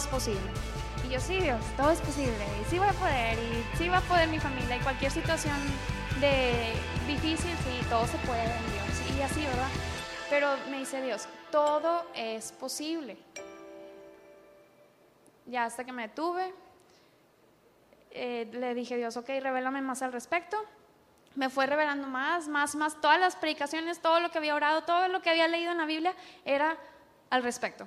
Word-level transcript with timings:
es 0.00 0.06
posible. 0.06 0.50
Y 1.06 1.12
yo, 1.12 1.20
sí, 1.20 1.38
Dios, 1.38 1.60
todo 1.76 1.90
es 1.90 2.00
posible, 2.00 2.44
y 2.60 2.70
sí 2.70 2.78
voy 2.78 2.88
a 2.88 2.92
poder, 2.92 3.38
y 3.38 3.76
sí 3.76 3.88
va 3.88 3.98
a 3.98 4.02
poder 4.02 4.28
mi 4.28 4.38
familia, 4.38 4.76
y 4.76 4.80
cualquier 4.80 5.10
situación 5.10 5.56
de 6.20 6.72
difícil, 7.06 7.50
sí, 7.50 7.86
todo 7.88 8.06
se 8.06 8.16
puede 8.18 8.44
en 8.44 8.72
Dios, 8.72 9.18
y 9.18 9.22
así, 9.22 9.40
¿verdad? 9.40 9.68
Pero 10.30 10.48
me 10.70 10.78
dice 10.78 11.02
Dios, 11.02 11.28
todo 11.50 12.06
es 12.14 12.52
posible. 12.52 13.18
Ya 15.46 15.64
hasta 15.64 15.84
que 15.84 15.92
me 15.92 16.08
detuve, 16.08 16.54
eh, 18.12 18.48
le 18.52 18.74
dije 18.74 18.96
Dios, 18.96 19.16
ok, 19.16 19.28
revélame 19.40 19.82
más 19.82 20.02
al 20.02 20.12
respecto. 20.12 20.56
Me 21.34 21.48
fue 21.48 21.66
revelando 21.66 22.08
más, 22.08 22.48
más, 22.48 22.74
más. 22.74 23.00
Todas 23.00 23.20
las 23.20 23.36
predicaciones, 23.36 24.00
todo 24.00 24.20
lo 24.20 24.30
que 24.30 24.38
había 24.38 24.54
orado, 24.54 24.82
todo 24.82 25.08
lo 25.08 25.22
que 25.22 25.30
había 25.30 25.48
leído 25.48 25.72
en 25.72 25.78
la 25.78 25.86
Biblia 25.86 26.14
era 26.44 26.76
al 27.30 27.42
respecto, 27.42 27.86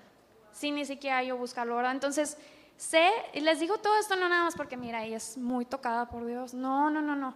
sin 0.53 0.75
ni 0.75 0.85
siquiera 0.85 1.23
yo 1.23 1.35
buscarlo, 1.35 1.75
¿verdad? 1.75 1.91
Entonces, 1.91 2.37
sé, 2.77 3.11
y 3.33 3.41
les 3.41 3.59
digo 3.59 3.77
todo 3.77 3.97
esto 3.97 4.15
no 4.15 4.29
nada 4.29 4.45
más 4.45 4.55
porque, 4.55 4.77
mira, 4.77 5.03
ella 5.03 5.17
es 5.17 5.37
muy 5.37 5.65
tocada 5.65 6.07
por 6.07 6.25
Dios. 6.25 6.53
No, 6.53 6.89
no, 6.89 7.01
no, 7.01 7.15
no. 7.15 7.35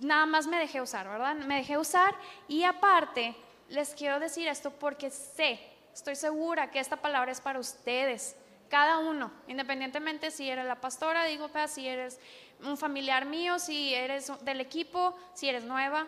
Nada 0.00 0.26
más 0.26 0.46
me 0.46 0.58
dejé 0.58 0.80
usar, 0.80 1.08
¿verdad? 1.08 1.36
Me 1.36 1.56
dejé 1.56 1.78
usar 1.78 2.14
y 2.48 2.64
aparte, 2.64 3.36
les 3.68 3.94
quiero 3.94 4.18
decir 4.18 4.48
esto 4.48 4.70
porque 4.70 5.10
sé, 5.10 5.60
estoy 5.92 6.16
segura 6.16 6.70
que 6.70 6.80
esta 6.80 6.96
palabra 6.96 7.30
es 7.30 7.40
para 7.40 7.58
ustedes 7.58 8.36
cada 8.68 8.98
uno, 8.98 9.32
independientemente 9.46 10.30
si 10.30 10.48
eres 10.48 10.66
la 10.66 10.80
pastora, 10.80 11.24
digo, 11.24 11.50
si 11.66 11.88
eres 11.88 12.20
un 12.62 12.76
familiar 12.76 13.24
mío, 13.24 13.58
si 13.58 13.94
eres 13.94 14.30
del 14.44 14.60
equipo, 14.60 15.16
si 15.34 15.48
eres 15.48 15.64
nueva, 15.64 16.06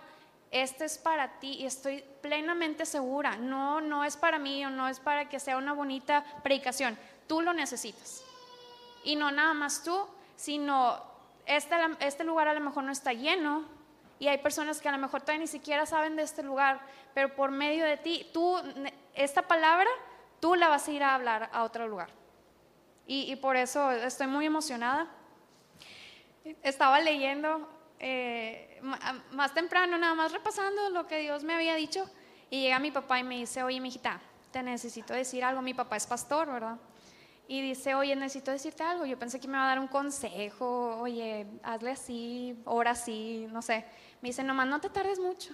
este 0.51 0.85
es 0.85 0.99
para 0.99 1.39
ti 1.39 1.59
y 1.61 1.67
estoy 1.67 2.05
plenamente 2.21 2.87
segura. 2.87 3.37
No, 3.37 3.81
no 3.81 4.05
es 4.05 4.17
para 4.17 4.39
mí 4.39 4.65
o 4.65 4.71
no 4.71 4.89
es 4.89 5.01
para 5.01 5.29
que 5.29 5.41
sea 5.41 5.57
una 5.57 5.73
bonita 5.73 6.25
predicación. 6.43 6.99
Tú 7.27 7.41
lo 7.41 7.53
necesitas. 7.53 8.25
Y 9.05 9.17
no 9.17 9.31
nada 9.31 9.55
más 9.55 9.83
tú, 9.83 10.07
sino 10.37 11.03
este, 11.47 11.77
este 12.01 12.25
lugar 12.25 12.49
a 12.49 12.55
lo 12.55 12.61
mejor 12.61 12.85
no 12.85 12.93
está 12.93 13.13
lleno 13.13 13.65
y 14.19 14.29
hay 14.29 14.39
personas 14.39 14.81
que 14.81 14.89
a 14.89 14.93
lo 14.93 14.99
mejor 14.99 15.23
todavía 15.23 15.41
ni 15.41 15.47
siquiera 15.47 15.87
saben 15.87 16.17
de 16.17 16.23
este 16.23 16.43
lugar, 16.43 16.81
pero 17.15 17.35
por 17.35 17.51
medio 17.51 17.85
de 17.87 17.97
ti, 17.97 18.29
tú, 18.35 18.59
esta 19.15 19.43
palabra, 19.43 19.89
tú 20.41 20.55
la 20.57 20.69
vas 20.69 20.87
a 20.87 20.91
ir 20.91 21.03
a 21.03 21.15
hablar 21.15 21.49
a 21.53 21.63
otro 21.65 21.89
lugar 21.89 22.21
y, 23.13 23.35
por 23.35 23.57
eso 23.57 23.91
estoy 23.91 24.29
muy 24.29 24.47
emocionada. 24.47 25.09
Estaba 26.63 27.01
leyendo 27.01 27.69
eh, 28.01 28.81
más 29.33 29.55
temprano, 29.55 29.99
nada 29.99 30.15
más 30.15 30.33
repasando 30.33 30.91
lo 30.91 31.07
que 31.07 31.19
Dios 31.19 31.45
me 31.45 31.55
había 31.55 31.75
dicho, 31.75 32.11
y 32.51 32.63
llega 32.63 32.79
mi 32.79 32.91
papá 32.91 33.21
y 33.21 33.23
me 33.23 33.37
dice, 33.37 33.63
oye, 33.63 33.79
mijita, 33.81 34.21
te 34.51 34.63
necesito 34.63 35.15
decir 35.15 35.45
algo. 35.45 35.63
Mi 35.63 35.75
papá 35.75 35.97
es 35.97 36.07
pastor, 36.07 36.51
¿verdad? 36.51 36.77
Y 37.47 37.61
dice, 37.63 37.95
oye, 37.95 38.15
necesito 38.17 38.51
decirte 38.51 38.83
algo. 38.83 39.07
Yo 39.07 39.19
pensé 39.19 39.41
que 39.41 39.49
me 39.49 39.55
iba 39.55 39.65
a 39.65 39.69
dar 39.69 39.79
un 39.79 39.89
consejo, 39.89 40.99
oye, 41.01 41.47
hazle 41.63 41.93
así, 41.93 42.61
ora 42.65 42.93
así, 42.93 43.47
no 43.51 43.63
sé. 43.63 43.85
Me 44.21 44.29
dice, 44.29 44.43
nomás 44.43 44.67
no 44.67 44.81
te 44.81 44.91
tardes 44.91 45.19
mucho. 45.19 45.53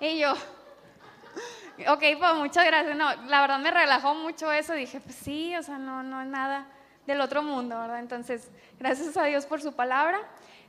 Y 0.00 0.18
yo, 0.18 0.32
ok, 1.88 2.02
pues 2.18 2.34
muchas 2.36 2.64
gracias. 2.64 2.96
No, 2.96 3.14
la 3.26 3.40
verdad 3.40 3.58
me 3.58 3.70
relajó 3.70 4.14
mucho 4.14 4.50
eso. 4.52 4.74
Dije, 4.74 5.00
pues 5.00 5.16
sí, 5.16 5.56
o 5.56 5.62
sea, 5.62 5.78
no, 5.78 6.02
no 6.02 6.20
es 6.22 6.28
nada 6.28 6.66
del 7.06 7.20
otro 7.20 7.42
mundo, 7.42 7.78
¿verdad? 7.78 7.98
Entonces, 7.98 8.50
gracias 8.78 9.16
a 9.16 9.24
Dios 9.24 9.46
por 9.46 9.60
su 9.60 9.74
palabra. 9.74 10.20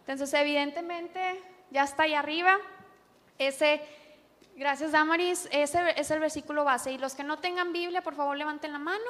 Entonces, 0.01 0.33
evidentemente, 0.33 1.41
ya 1.71 1.83
está 1.83 2.03
ahí 2.03 2.13
arriba. 2.13 2.57
Ese, 3.37 3.81
gracias 4.55 4.91
Damaris, 4.91 5.47
ese 5.51 5.93
es 5.95 6.11
el 6.11 6.19
versículo 6.19 6.63
base. 6.63 6.91
Y 6.91 6.97
los 6.97 7.15
que 7.15 7.23
no 7.23 7.39
tengan 7.39 7.73
Biblia, 7.73 8.01
por 8.01 8.15
favor, 8.15 8.37
levanten 8.37 8.71
la 8.71 8.79
mano. 8.79 9.05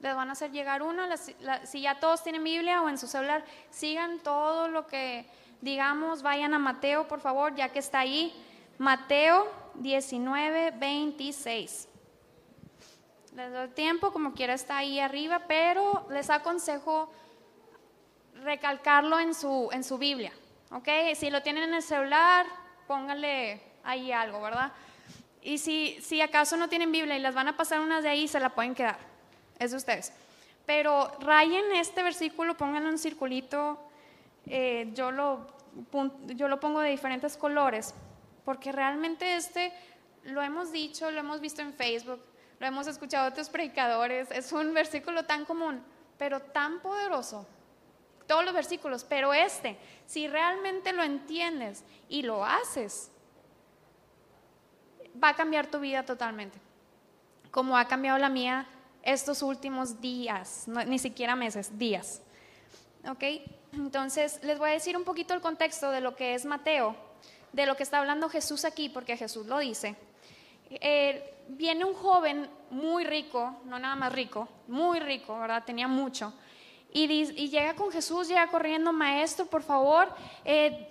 Les 0.00 0.14
van 0.14 0.28
a 0.28 0.32
hacer 0.32 0.50
llegar 0.50 0.82
una. 0.82 1.16
si 1.16 1.80
ya 1.80 2.00
todos 2.00 2.22
tienen 2.22 2.44
Biblia 2.44 2.82
o 2.82 2.88
en 2.88 2.98
su 2.98 3.06
celular, 3.06 3.44
sigan 3.70 4.18
todo 4.20 4.68
lo 4.68 4.86
que 4.86 5.26
digamos. 5.60 6.22
Vayan 6.22 6.54
a 6.54 6.58
Mateo, 6.58 7.08
por 7.08 7.20
favor, 7.20 7.54
ya 7.54 7.70
que 7.70 7.78
está 7.78 8.00
ahí. 8.00 8.34
Mateo 8.78 9.48
19, 9.74 10.72
26. 10.72 11.88
Les 13.34 13.52
doy 13.52 13.68
tiempo, 13.68 14.12
como 14.12 14.32
quiera 14.32 14.54
está 14.54 14.78
ahí 14.78 14.98
arriba, 14.98 15.42
pero 15.46 16.06
les 16.10 16.30
aconsejo 16.30 17.10
recalcarlo 18.42 19.18
en 19.18 19.34
su, 19.34 19.68
en 19.72 19.84
su 19.84 19.98
Biblia. 19.98 20.32
¿Ok? 20.70 20.88
Si 21.14 21.30
lo 21.30 21.42
tienen 21.42 21.64
en 21.64 21.74
el 21.74 21.82
celular, 21.82 22.46
pónganle 22.86 23.60
ahí 23.84 24.12
algo, 24.12 24.40
¿verdad? 24.40 24.72
Y 25.42 25.58
si, 25.58 25.98
si 26.02 26.20
acaso 26.20 26.56
no 26.56 26.68
tienen 26.68 26.90
Biblia 26.90 27.16
y 27.16 27.20
las 27.20 27.34
van 27.34 27.48
a 27.48 27.56
pasar 27.56 27.80
unas 27.80 28.02
de 28.02 28.08
ahí, 28.08 28.26
se 28.26 28.40
la 28.40 28.50
pueden 28.50 28.74
quedar. 28.74 28.98
Es 29.58 29.70
de 29.70 29.76
ustedes. 29.76 30.12
Pero 30.66 31.16
rayen 31.20 31.64
este 31.72 32.02
versículo, 32.02 32.56
pónganlo 32.56 32.88
en 32.88 32.94
un 32.94 32.98
circulito. 32.98 33.78
Eh, 34.46 34.90
yo, 34.94 35.12
lo, 35.12 35.46
yo 36.26 36.48
lo 36.48 36.58
pongo 36.58 36.80
de 36.80 36.90
diferentes 36.90 37.36
colores 37.36 37.94
porque 38.46 38.70
realmente 38.70 39.34
este 39.34 39.72
lo 40.22 40.40
hemos 40.40 40.72
dicho, 40.72 41.10
lo 41.10 41.20
hemos 41.20 41.40
visto 41.40 41.60
en 41.62 41.74
Facebook, 41.74 42.20
lo 42.58 42.66
hemos 42.66 42.86
escuchado 42.86 43.24
de 43.24 43.30
otros 43.32 43.50
predicadores, 43.50 44.30
es 44.30 44.52
un 44.52 44.72
versículo 44.72 45.24
tan 45.24 45.44
común, 45.44 45.82
pero 46.16 46.40
tan 46.40 46.80
poderoso. 46.80 47.46
Todos 48.26 48.44
los 48.44 48.54
versículos, 48.54 49.04
pero 49.04 49.32
este, 49.32 49.76
si 50.06 50.26
realmente 50.28 50.92
lo 50.92 51.02
entiendes 51.02 51.84
y 52.08 52.22
lo 52.22 52.44
haces, 52.44 53.10
va 55.22 55.30
a 55.30 55.34
cambiar 55.34 55.68
tu 55.68 55.78
vida 55.78 56.04
totalmente, 56.04 56.58
como 57.50 57.78
ha 57.78 57.86
cambiado 57.86 58.18
la 58.18 58.28
mía 58.28 58.66
estos 59.02 59.42
últimos 59.42 60.00
días, 60.00 60.66
ni 60.66 60.98
siquiera 60.98 61.36
meses, 61.36 61.78
días. 61.78 62.20
¿Ok? 63.08 63.22
Entonces, 63.72 64.40
les 64.42 64.58
voy 64.58 64.70
a 64.70 64.72
decir 64.72 64.96
un 64.96 65.04
poquito 65.04 65.32
el 65.34 65.40
contexto 65.40 65.90
de 65.90 66.00
lo 66.00 66.16
que 66.16 66.34
es 66.34 66.44
Mateo 66.44 66.96
de 67.56 67.64
lo 67.64 67.74
que 67.74 67.82
está 67.82 67.98
hablando 67.98 68.28
Jesús 68.28 68.66
aquí, 68.66 68.90
porque 68.90 69.16
Jesús 69.16 69.46
lo 69.46 69.58
dice. 69.58 69.96
Eh, 70.68 71.34
viene 71.48 71.86
un 71.86 71.94
joven 71.94 72.48
muy 72.70 73.04
rico, 73.04 73.56
no 73.64 73.78
nada 73.78 73.96
más 73.96 74.12
rico, 74.12 74.46
muy 74.68 75.00
rico, 75.00 75.38
¿verdad? 75.38 75.64
Tenía 75.64 75.88
mucho. 75.88 76.34
Y, 76.98 77.48
llega 77.50 77.74
con 77.74 77.92
Jesús, 77.92 78.26
llega 78.26 78.46
corriendo, 78.46 78.90
maestro, 78.90 79.44
por 79.44 79.62
favor, 79.62 80.08
eh, 80.46 80.88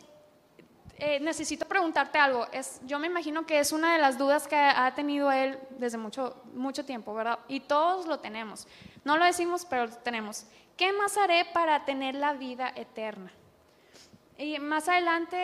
eh, 0.99 1.19
necesito 1.19 1.65
preguntarte 1.65 2.19
algo. 2.19 2.45
Es, 2.51 2.79
yo 2.85 2.99
me 2.99 3.07
imagino 3.07 3.43
que 3.47 3.57
es 3.57 3.71
una 3.71 3.93
de 3.93 3.99
las 3.99 4.15
dudas 4.15 4.47
que 4.47 4.55
ha 4.55 4.93
tenido 4.93 5.31
él 5.31 5.57
desde 5.79 5.97
mucho, 5.97 6.43
mucho 6.53 6.85
tiempo, 6.85 7.15
¿verdad? 7.15 7.39
Y 7.47 7.61
todos 7.61 8.05
lo 8.05 8.19
tenemos. 8.19 8.67
No 9.03 9.17
lo 9.17 9.25
decimos, 9.25 9.65
pero 9.67 9.87
lo 9.87 9.95
tenemos. 9.97 10.45
¿Qué 10.77 10.93
más 10.93 11.17
haré 11.17 11.43
para 11.45 11.85
tener 11.85 12.13
la 12.13 12.33
vida 12.33 12.71
eterna? 12.75 13.31
Y 14.37 14.59
más 14.59 14.87
adelante 14.87 15.37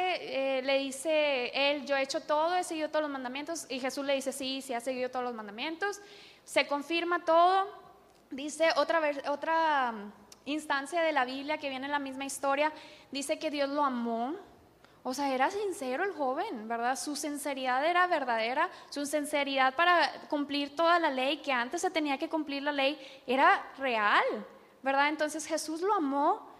eh, 0.58 0.62
le 0.62 0.78
dice 0.78 1.72
él, 1.72 1.88
yo 1.88 1.96
he 1.96 2.04
hecho 2.04 2.22
todo, 2.22 2.56
he 2.56 2.64
seguido 2.64 2.90
todos 2.90 3.02
los 3.02 3.12
mandamientos. 3.12 3.66
Y 3.68 3.80
Jesús 3.80 4.06
le 4.06 4.14
dice, 4.14 4.32
sí, 4.32 4.62
sí, 4.62 4.76
ha 4.76 4.80
seguido 4.80 5.10
todos 5.10 5.26
los 5.26 5.34
mandamientos. 5.34 6.02
Se 6.44 6.68
confirma 6.68 7.26
todo. 7.26 7.82
Dice 8.30 8.70
otra, 8.78 9.02
otra 9.28 9.92
mm, 9.92 10.21
instancia 10.54 11.02
de 11.02 11.12
la 11.12 11.26
Biblia 11.26 11.58
que 11.58 11.70
viene 11.70 11.86
en 11.86 11.92
la 11.92 12.00
misma 12.00 12.26
historia, 12.26 12.72
dice 13.12 13.40
que 13.40 13.52
Dios 13.52 13.70
lo 13.70 13.84
amó. 13.84 14.36
O 15.04 15.14
sea, 15.14 15.34
era 15.34 15.50
sincero 15.50 16.04
el 16.04 16.12
joven, 16.12 16.68
¿verdad? 16.68 16.96
Su 16.96 17.16
sinceridad 17.16 17.84
era 17.86 18.06
verdadera, 18.06 18.70
su 18.90 19.06
sinceridad 19.06 19.74
para 19.76 20.12
cumplir 20.30 20.76
toda 20.76 21.00
la 21.00 21.10
ley, 21.10 21.38
que 21.38 21.52
antes 21.52 21.82
se 21.82 21.90
tenía 21.90 22.18
que 22.18 22.30
cumplir 22.30 22.62
la 22.62 22.72
ley, 22.72 23.00
era 23.26 23.66
real, 23.80 24.24
¿verdad? 24.84 25.10
Entonces 25.10 25.48
Jesús 25.48 25.82
lo 25.82 25.94
amó 25.94 26.52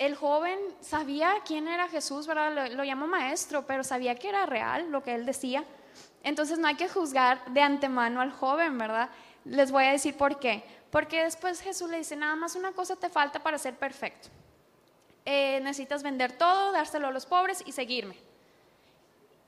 el 0.00 0.16
joven 0.16 0.58
sabía 0.80 1.34
quién 1.44 1.68
era 1.68 1.86
Jesús, 1.86 2.26
¿verdad? 2.26 2.70
Lo, 2.72 2.84
llamó 2.84 3.06
maestro, 3.06 3.66
pero 3.66 3.84
sabía 3.84 4.14
que 4.14 4.30
era 4.30 4.46
real 4.46 4.90
lo 4.90 5.02
que 5.02 5.14
él 5.14 5.26
decía. 5.26 5.62
Entonces 6.22 6.58
no 6.58 6.68
hay 6.68 6.76
que 6.76 6.88
juzgar 6.88 7.44
de 7.52 7.60
antemano 7.60 8.22
al 8.22 8.32
joven, 8.32 8.78
¿verdad? 8.78 9.10
Les 9.44 9.70
voy 9.70 9.84
a 9.84 9.92
decir 9.92 10.16
por 10.16 10.38
qué. 10.38 10.64
Porque 10.90 11.24
después 11.24 11.60
Jesús 11.60 11.88
le 11.88 11.98
dice, 11.98 12.16
nada 12.16 12.36
más 12.36 12.56
una 12.56 12.72
cosa 12.72 12.96
te 12.96 13.08
falta 13.08 13.42
para 13.42 13.58
ser 13.58 13.76
perfecto. 13.76 14.28
Eh, 15.24 15.60
necesitas 15.62 16.02
vender 16.02 16.32
todo, 16.32 16.72
dárselo 16.72 17.08
a 17.08 17.12
los 17.12 17.26
pobres 17.26 17.62
y 17.64 17.72
seguirme. 17.72 18.16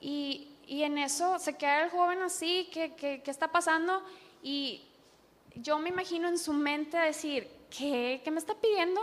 Y, 0.00 0.48
en 0.68 0.96
eso 0.96 1.38
se 1.38 1.56
queda 1.56 1.84
el 1.84 1.90
joven 1.90 2.22
así, 2.22 2.70
¿qué, 2.72 2.94
qué, 2.94 3.20
qué 3.22 3.30
está 3.30 3.48
pasando? 3.48 4.02
Y 4.42 4.88
yo 5.56 5.78
me 5.78 5.90
imagino 5.90 6.28
en 6.28 6.38
su 6.38 6.52
mente 6.52 6.96
decir, 6.96 7.50
¿qué, 7.68 8.22
qué 8.24 8.30
me 8.30 8.38
está 8.38 8.54
pidiendo? 8.54 9.02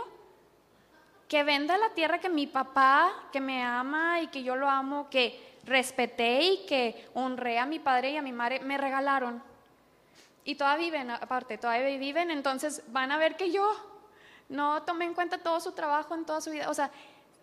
que 1.30 1.44
venda 1.44 1.78
la 1.78 1.90
tierra 1.90 2.18
que 2.18 2.28
mi 2.28 2.48
papá, 2.48 3.28
que 3.30 3.40
me 3.40 3.62
ama 3.62 4.20
y 4.20 4.26
que 4.26 4.42
yo 4.42 4.56
lo 4.56 4.68
amo, 4.68 5.08
que 5.08 5.40
respeté 5.62 6.42
y 6.42 6.66
que 6.66 7.06
honré 7.14 7.56
a 7.60 7.66
mi 7.66 7.78
padre 7.78 8.10
y 8.10 8.16
a 8.16 8.22
mi 8.22 8.32
madre, 8.32 8.58
me 8.58 8.76
regalaron. 8.76 9.40
Y 10.44 10.54
todavía 10.54 10.86
viven, 10.86 11.10
aparte, 11.10 11.58
todavía 11.58 11.98
viven, 11.98 12.30
entonces 12.30 12.82
van 12.88 13.12
a 13.12 13.18
ver 13.18 13.36
que 13.36 13.50
yo 13.50 13.70
no 14.48 14.82
tomé 14.82 15.04
en 15.04 15.14
cuenta 15.14 15.38
todo 15.38 15.60
su 15.60 15.72
trabajo 15.72 16.14
en 16.14 16.24
toda 16.24 16.40
su 16.40 16.50
vida. 16.50 16.70
O 16.70 16.74
sea, 16.74 16.90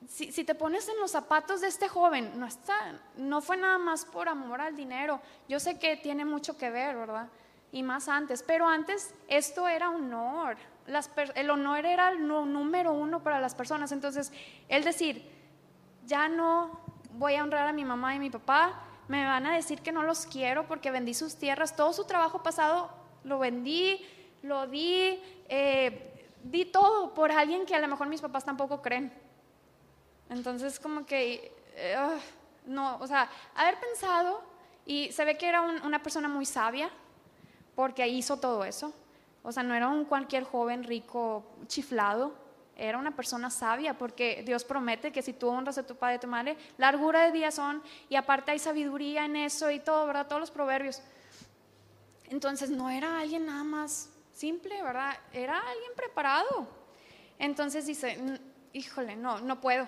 si, 0.07 0.31
si, 0.31 0.44
te 0.44 0.55
pones 0.55 0.88
en 0.89 0.97
los 0.99 1.11
zapatos 1.11 1.61
de 1.61 1.67
este 1.67 1.88
joven, 1.88 2.39
no, 2.39 2.45
está, 2.45 2.99
no 3.15 3.41
fue 3.41 3.57
nada 3.57 3.77
más 3.77 4.05
por 4.05 4.29
amor 4.29 4.61
al 4.61 4.75
dinero. 4.75 5.21
Yo 5.47 5.59
sé 5.59 5.79
que 5.79 5.97
tiene 5.97 6.25
mucho 6.25 6.57
que 6.57 6.69
ver, 6.69 6.95
¿verdad? 6.95 7.27
Y 7.71 7.83
más 7.83 8.07
antes, 8.07 8.44
pero 8.44 8.67
antes 8.67 9.13
esto 9.27 9.67
era 9.67 9.89
honor 9.89 10.57
el 11.35 11.50
honor 11.50 11.85
era 11.85 12.09
el 12.09 12.25
número 12.25 12.93
uno 12.93 13.21
para 13.21 13.39
las 13.39 13.55
personas. 13.55 13.91
Entonces, 13.91 14.31
él 14.69 14.83
decir, 14.83 15.29
ya 16.05 16.29
no 16.29 16.79
voy 17.11 17.35
a 17.35 17.43
honrar 17.43 17.67
a 17.67 17.73
mi 17.73 17.83
mamá 17.83 18.15
y 18.15 18.19
mi 18.19 18.29
papá, 18.29 18.73
me 19.07 19.25
van 19.25 19.45
a 19.45 19.56
decir 19.56 19.81
que 19.81 19.92
no 19.92 20.04
los 20.04 20.25
quiero 20.25 20.68
porque 20.68 20.92
vendí 20.92 21.13
sus 21.13 21.36
tierras, 21.36 21.75
todo 21.75 21.94
su 21.94 22.06
trabajo 22.06 22.44
pasado 22.44 22.89
lo 23.24 23.39
vendí, 23.39 24.06
lo 24.44 24.68
di, 24.68 25.21
eh, 25.50 26.27
di 26.44 26.65
todo 26.65 27.13
por 27.13 27.31
alguien 27.31 27.65
que 27.65 27.75
a 27.75 27.80
lo 27.80 27.88
mejor 27.88 28.07
mis 28.07 28.21
papás 28.21 28.45
tampoco 28.45 28.81
creen. 28.81 29.12
Entonces, 30.30 30.80
como 30.80 31.06
que, 31.06 31.51
eh, 31.75 31.95
ah, 31.98 32.18
no, 32.65 32.98
o 33.00 33.07
sea, 33.07 33.30
haber 33.56 33.80
pensado, 33.80 34.42
y 34.86 35.12
se 35.12 35.25
ve 35.25 35.38
que 35.38 35.48
era 35.48 35.62
una 35.62 36.01
persona 36.01 36.27
muy 36.27 36.45
sabia, 36.45 36.89
porque 37.75 38.07
hizo 38.07 38.38
todo 38.38 38.63
eso. 38.63 38.94
O 39.44 39.51
sea, 39.51 39.63
no 39.63 39.74
era 39.74 39.88
un 39.88 40.06
cualquier 40.06 40.44
joven 40.44 40.83
rico 40.83 41.44
chiflado, 41.68 42.33
era 42.77 42.97
una 42.97 43.15
persona 43.15 43.50
sabia, 43.50 43.97
porque 43.97 44.44
Dios 44.45 44.63
promete 44.63 45.12
que 45.12 45.21
si 45.21 45.33
tú 45.33 45.50
honras 45.50 45.77
a 45.77 45.85
tu 45.85 45.95
padre 45.95 46.15
y 46.15 46.18
a 46.18 46.21
tu 46.21 46.27
madre, 46.27 46.57
largura 46.77 47.24
de 47.24 47.31
días 47.31 47.56
son, 47.56 47.81
y 48.07 48.15
aparte 48.15 48.51
hay 48.51 48.59
sabiduría 48.59 49.25
en 49.25 49.35
eso 49.35 49.71
y 49.71 49.79
todo, 49.79 50.06
¿verdad? 50.06 50.27
Todos 50.27 50.39
los 50.39 50.51
proverbios. 50.51 51.01
Entonces, 52.29 52.69
no 52.69 52.89
era 52.89 53.19
alguien 53.19 53.45
nada 53.45 53.63
más 53.63 54.09
simple, 54.33 54.81
¿verdad? 54.83 55.18
Era 55.33 55.57
alguien 55.57 55.91
preparado. 55.95 56.68
Entonces 57.39 57.85
dice, 57.85 58.39
híjole, 58.74 59.15
no, 59.15 59.39
no 59.41 59.59
puedo. 59.59 59.88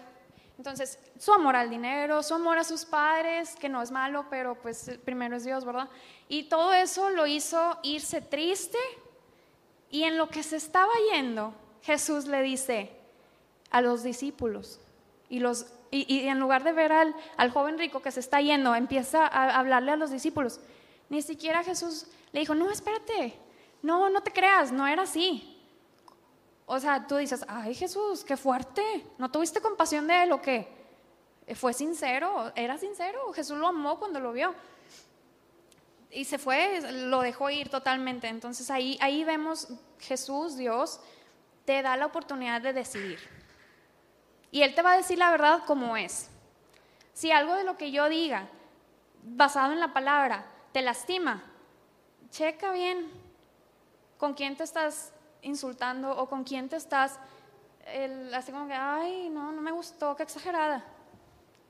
Entonces, 0.57 0.99
su 1.17 1.31
amor 1.31 1.55
al 1.55 1.69
dinero, 1.69 2.21
su 2.21 2.33
amor 2.33 2.57
a 2.57 2.63
sus 2.63 2.83
padres, 2.83 3.55
que 3.55 3.69
no 3.69 3.81
es 3.81 3.91
malo, 3.91 4.25
pero 4.29 4.55
pues 4.55 4.99
primero 5.05 5.37
es 5.37 5.45
Dios, 5.45 5.63
¿verdad? 5.63 5.89
Y 6.27 6.43
todo 6.49 6.73
eso 6.73 7.09
lo 7.11 7.27
hizo 7.27 7.79
irse 7.83 8.21
triste. 8.21 8.77
Y 9.89 10.03
en 10.03 10.17
lo 10.17 10.29
que 10.29 10.43
se 10.43 10.57
estaba 10.57 10.91
yendo, 11.13 11.53
Jesús 11.81 12.25
le 12.25 12.41
dice 12.41 12.91
a 13.71 13.81
los 13.81 14.03
discípulos, 14.03 14.79
y, 15.29 15.39
los, 15.39 15.67
y, 15.91 16.27
en 16.27 16.39
lugar 16.39 16.63
de 16.63 16.71
ver 16.71 16.91
al, 16.91 17.15
al, 17.37 17.51
joven 17.51 17.77
rico 17.77 18.01
que 18.01 18.11
se 18.11 18.19
está 18.19 18.41
yendo, 18.41 18.73
empieza 18.73 19.27
a 19.27 19.59
hablarle 19.59 19.91
a 19.91 19.95
los 19.95 20.09
discípulos. 20.09 20.59
Ni 21.09 21.21
siquiera 21.21 21.63
Jesús 21.63 22.07
le 22.31 22.39
dijo, 22.39 22.55
no, 22.55 22.71
espérate, 22.71 23.33
no, 23.81 24.09
no 24.09 24.21
te 24.21 24.31
creas, 24.31 24.71
no 24.71 24.87
era 24.87 25.03
así. 25.03 25.55
O 26.65 26.79
sea, 26.79 27.07
tú 27.07 27.15
dices, 27.15 27.43
ay 27.47 27.73
Jesús, 27.73 28.23
qué 28.23 28.37
fuerte, 28.37 28.83
¿no 29.17 29.31
tuviste 29.31 29.59
compasión 29.59 30.05
de 30.05 30.23
él 30.23 30.31
o 30.31 30.41
qué? 30.41 30.67
Fue 31.55 31.73
sincero, 31.73 32.51
era 32.55 32.77
sincero, 32.77 33.33
Jesús 33.33 33.57
lo 33.57 33.67
amó 33.67 33.97
cuando 33.97 34.19
lo 34.19 34.31
vio. 34.31 34.53
Y 36.11 36.25
se 36.25 36.37
fue, 36.37 36.79
lo 36.91 37.21
dejó 37.21 37.49
ir 37.49 37.69
totalmente. 37.69 38.27
Entonces 38.27 38.69
ahí, 38.69 38.99
ahí 39.01 39.23
vemos 39.23 39.67
Jesús, 39.99 40.57
Dios, 40.57 40.99
te 41.69 41.83
da 41.83 41.95
la 41.95 42.07
oportunidad 42.07 42.61
de 42.61 42.73
decidir. 42.73 43.19
Y 44.49 44.63
Él 44.63 44.73
te 44.73 44.81
va 44.81 44.93
a 44.93 44.97
decir 44.97 45.19
la 45.19 45.29
verdad 45.29 45.61
como 45.67 45.95
es. 45.95 46.27
Si 47.13 47.31
algo 47.31 47.53
de 47.53 47.63
lo 47.63 47.77
que 47.77 47.91
yo 47.91 48.09
diga, 48.09 48.47
basado 49.21 49.71
en 49.71 49.79
la 49.79 49.93
palabra, 49.93 50.47
te 50.71 50.81
lastima, 50.81 51.43
checa 52.31 52.71
bien 52.71 53.11
con 54.17 54.33
quién 54.33 54.57
te 54.57 54.63
estás 54.63 55.13
insultando 55.43 56.09
o 56.09 56.27
con 56.27 56.43
quién 56.43 56.69
te 56.69 56.75
estás, 56.75 57.19
así 58.33 58.51
como 58.51 58.67
que, 58.67 58.73
ay, 58.73 59.29
no, 59.29 59.51
no 59.51 59.61
me 59.61 59.71
gustó, 59.71 60.15
qué 60.15 60.23
exagerada. 60.23 60.83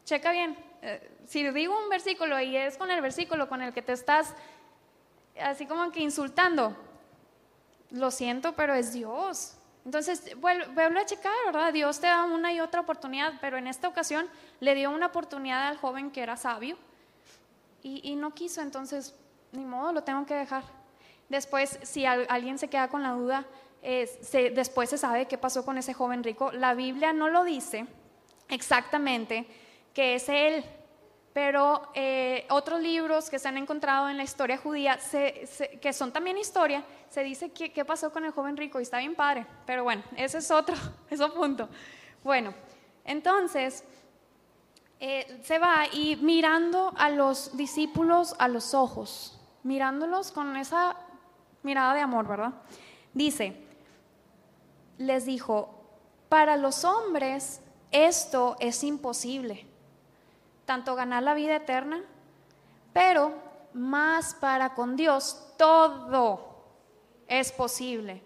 Checa 0.05 0.31
bien. 0.31 0.57
Eh, 0.81 1.17
si 1.27 1.43
digo 1.51 1.77
un 1.77 1.89
versículo 1.89 2.39
y 2.39 2.55
es 2.55 2.77
con 2.77 2.89
el 2.89 3.01
versículo 3.01 3.49
con 3.49 3.61
el 3.61 3.73
que 3.73 3.81
te 3.81 3.91
estás 3.91 4.33
así 5.41 5.65
como 5.65 5.91
que 5.91 5.99
insultando, 5.99 6.73
lo 7.89 8.11
siento, 8.11 8.53
pero 8.53 8.73
es 8.75 8.93
Dios. 8.93 9.57
Entonces, 9.89 10.39
vuelve 10.39 10.99
a 10.99 11.05
checar, 11.07 11.33
¿verdad? 11.47 11.73
Dios 11.73 11.99
te 11.99 12.05
da 12.05 12.23
una 12.23 12.53
y 12.53 12.59
otra 12.59 12.81
oportunidad, 12.81 13.33
pero 13.41 13.57
en 13.57 13.65
esta 13.65 13.87
ocasión 13.87 14.27
le 14.59 14.75
dio 14.75 14.91
una 14.91 15.07
oportunidad 15.07 15.67
al 15.67 15.77
joven 15.77 16.11
que 16.11 16.21
era 16.21 16.37
sabio 16.37 16.77
y, 17.81 18.15
no 18.15 18.35
quiso, 18.35 18.61
entonces, 18.61 19.15
ni 19.51 19.65
modo, 19.65 19.91
lo 19.91 20.03
tengo 20.03 20.27
que 20.27 20.35
dejar. 20.35 20.61
Después, 21.27 21.79
si 21.81 22.05
alguien 22.05 22.59
se 22.59 22.67
queda 22.67 22.87
con 22.89 23.01
la 23.01 23.13
duda, 23.13 23.47
después 23.81 24.91
se 24.91 24.99
sabe 24.99 25.25
qué 25.25 25.39
pasó 25.39 25.65
con 25.65 25.75
ese 25.79 25.95
joven 25.95 26.23
rico. 26.23 26.51
La 26.51 26.75
Biblia 26.75 27.11
no 27.11 27.27
lo 27.27 27.43
dice 27.43 27.87
exactamente 28.47 29.47
que 29.95 30.13
es 30.13 30.29
él, 30.29 30.63
pero 31.33 31.89
eh, 31.93 32.45
otros 32.49 32.81
libros 32.81 33.29
que 33.29 33.39
se 33.39 33.47
han 33.47 33.57
encontrado 33.57 34.09
en 34.09 34.17
la 34.17 34.23
historia 34.23 34.57
judía, 34.57 34.99
que 35.81 35.93
son 35.93 36.11
también 36.11 36.37
historia, 36.37 36.83
se 37.09 37.23
dice 37.23 37.51
qué 37.51 37.85
pasó 37.85 38.11
con 38.11 38.25
el 38.25 38.31
joven 38.31 38.57
rico 38.57 38.79
y 38.79 38.83
está 38.83 38.97
bien 38.97 39.15
padre, 39.15 39.45
pero 39.65 39.83
bueno, 39.83 40.03
ese 40.15 40.39
es 40.39 40.49
otro, 40.51 40.75
es 41.09 41.21
punto. 41.21 41.69
Bueno, 42.23 42.53
entonces 43.05 43.83
eh, 44.99 45.39
se 45.43 45.59
va 45.59 45.85
y 45.91 46.17
mirando 46.17 46.93
a 46.97 47.09
los 47.09 47.55
discípulos 47.55 48.35
a 48.39 48.47
los 48.47 48.73
ojos, 48.73 49.39
mirándolos 49.63 50.31
con 50.31 50.57
esa 50.57 50.97
mirada 51.63 51.93
de 51.93 52.01
amor, 52.01 52.27
¿verdad? 52.27 52.53
Dice, 53.13 53.55
les 54.97 55.25
dijo, 55.25 55.75
para 56.27 56.57
los 56.57 56.83
hombres 56.83 57.61
esto 57.91 58.57
es 58.59 58.83
imposible 58.83 59.68
tanto 60.69 60.93
ganar 60.93 61.23
la 61.23 61.33
vida 61.33 61.55
eterna, 61.55 61.99
pero 62.93 63.33
más 63.73 64.35
para 64.35 64.75
con 64.75 64.95
Dios 64.95 65.47
todo 65.57 66.63
es 67.27 67.51
posible. 67.51 68.21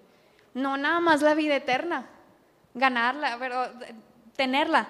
No 0.53 0.75
nada 0.75 0.99
más 0.99 1.21
la 1.21 1.35
vida 1.35 1.55
eterna, 1.55 2.05
ganarla, 2.73 3.37
pero 3.39 3.63
tenerla. 4.35 4.89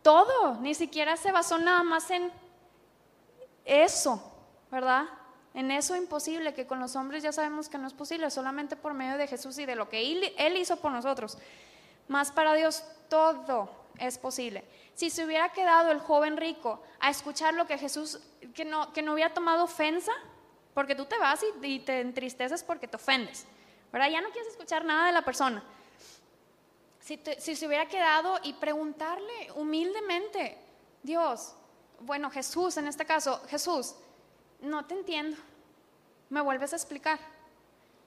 Todo, 0.00 0.54
ni 0.62 0.72
siquiera 0.72 1.18
se 1.18 1.32
basó 1.32 1.58
nada 1.58 1.82
más 1.82 2.10
en 2.10 2.32
eso, 3.66 4.32
¿verdad? 4.70 5.04
En 5.52 5.70
eso 5.70 5.96
imposible, 5.96 6.54
que 6.54 6.66
con 6.66 6.80
los 6.80 6.96
hombres 6.96 7.22
ya 7.22 7.32
sabemos 7.32 7.68
que 7.68 7.76
no 7.76 7.88
es 7.88 7.92
posible, 7.92 8.30
solamente 8.30 8.74
por 8.74 8.94
medio 8.94 9.18
de 9.18 9.26
Jesús 9.26 9.58
y 9.58 9.66
de 9.66 9.76
lo 9.76 9.90
que 9.90 10.00
Él, 10.00 10.32
él 10.38 10.56
hizo 10.56 10.78
por 10.78 10.92
nosotros. 10.92 11.36
Más 12.08 12.32
para 12.32 12.54
Dios 12.54 12.82
todo 13.10 13.85
es 13.98 14.18
posible. 14.18 14.64
Si 14.94 15.10
se 15.10 15.24
hubiera 15.24 15.50
quedado 15.52 15.90
el 15.90 16.00
joven 16.00 16.36
rico 16.36 16.82
a 17.00 17.10
escuchar 17.10 17.54
lo 17.54 17.66
que 17.66 17.78
Jesús, 17.78 18.20
que 18.54 18.64
no, 18.64 18.92
que 18.92 19.02
no 19.02 19.14
hubiera 19.14 19.32
tomado 19.32 19.64
ofensa, 19.64 20.12
porque 20.74 20.94
tú 20.94 21.06
te 21.06 21.18
vas 21.18 21.44
y, 21.62 21.80
te 21.80 22.00
entristeces 22.00 22.62
porque 22.62 22.86
te 22.86 22.96
ofendes, 22.96 23.46
¿verdad? 23.92 24.10
Ya 24.10 24.20
no 24.20 24.30
quieres 24.30 24.50
escuchar 24.50 24.84
nada 24.84 25.06
de 25.06 25.12
la 25.12 25.22
persona. 25.22 25.62
Si, 27.00 27.20
si 27.38 27.56
se 27.56 27.66
hubiera 27.66 27.86
quedado 27.88 28.38
y 28.42 28.52
preguntarle 28.54 29.52
humildemente, 29.54 30.58
Dios, 31.02 31.54
bueno, 32.00 32.30
Jesús 32.30 32.76
en 32.76 32.88
este 32.88 33.04
caso, 33.04 33.40
Jesús, 33.48 33.94
no 34.60 34.84
te 34.86 34.94
entiendo, 34.94 35.36
me 36.28 36.40
vuelves 36.40 36.72
a 36.72 36.76
explicar. 36.76 37.18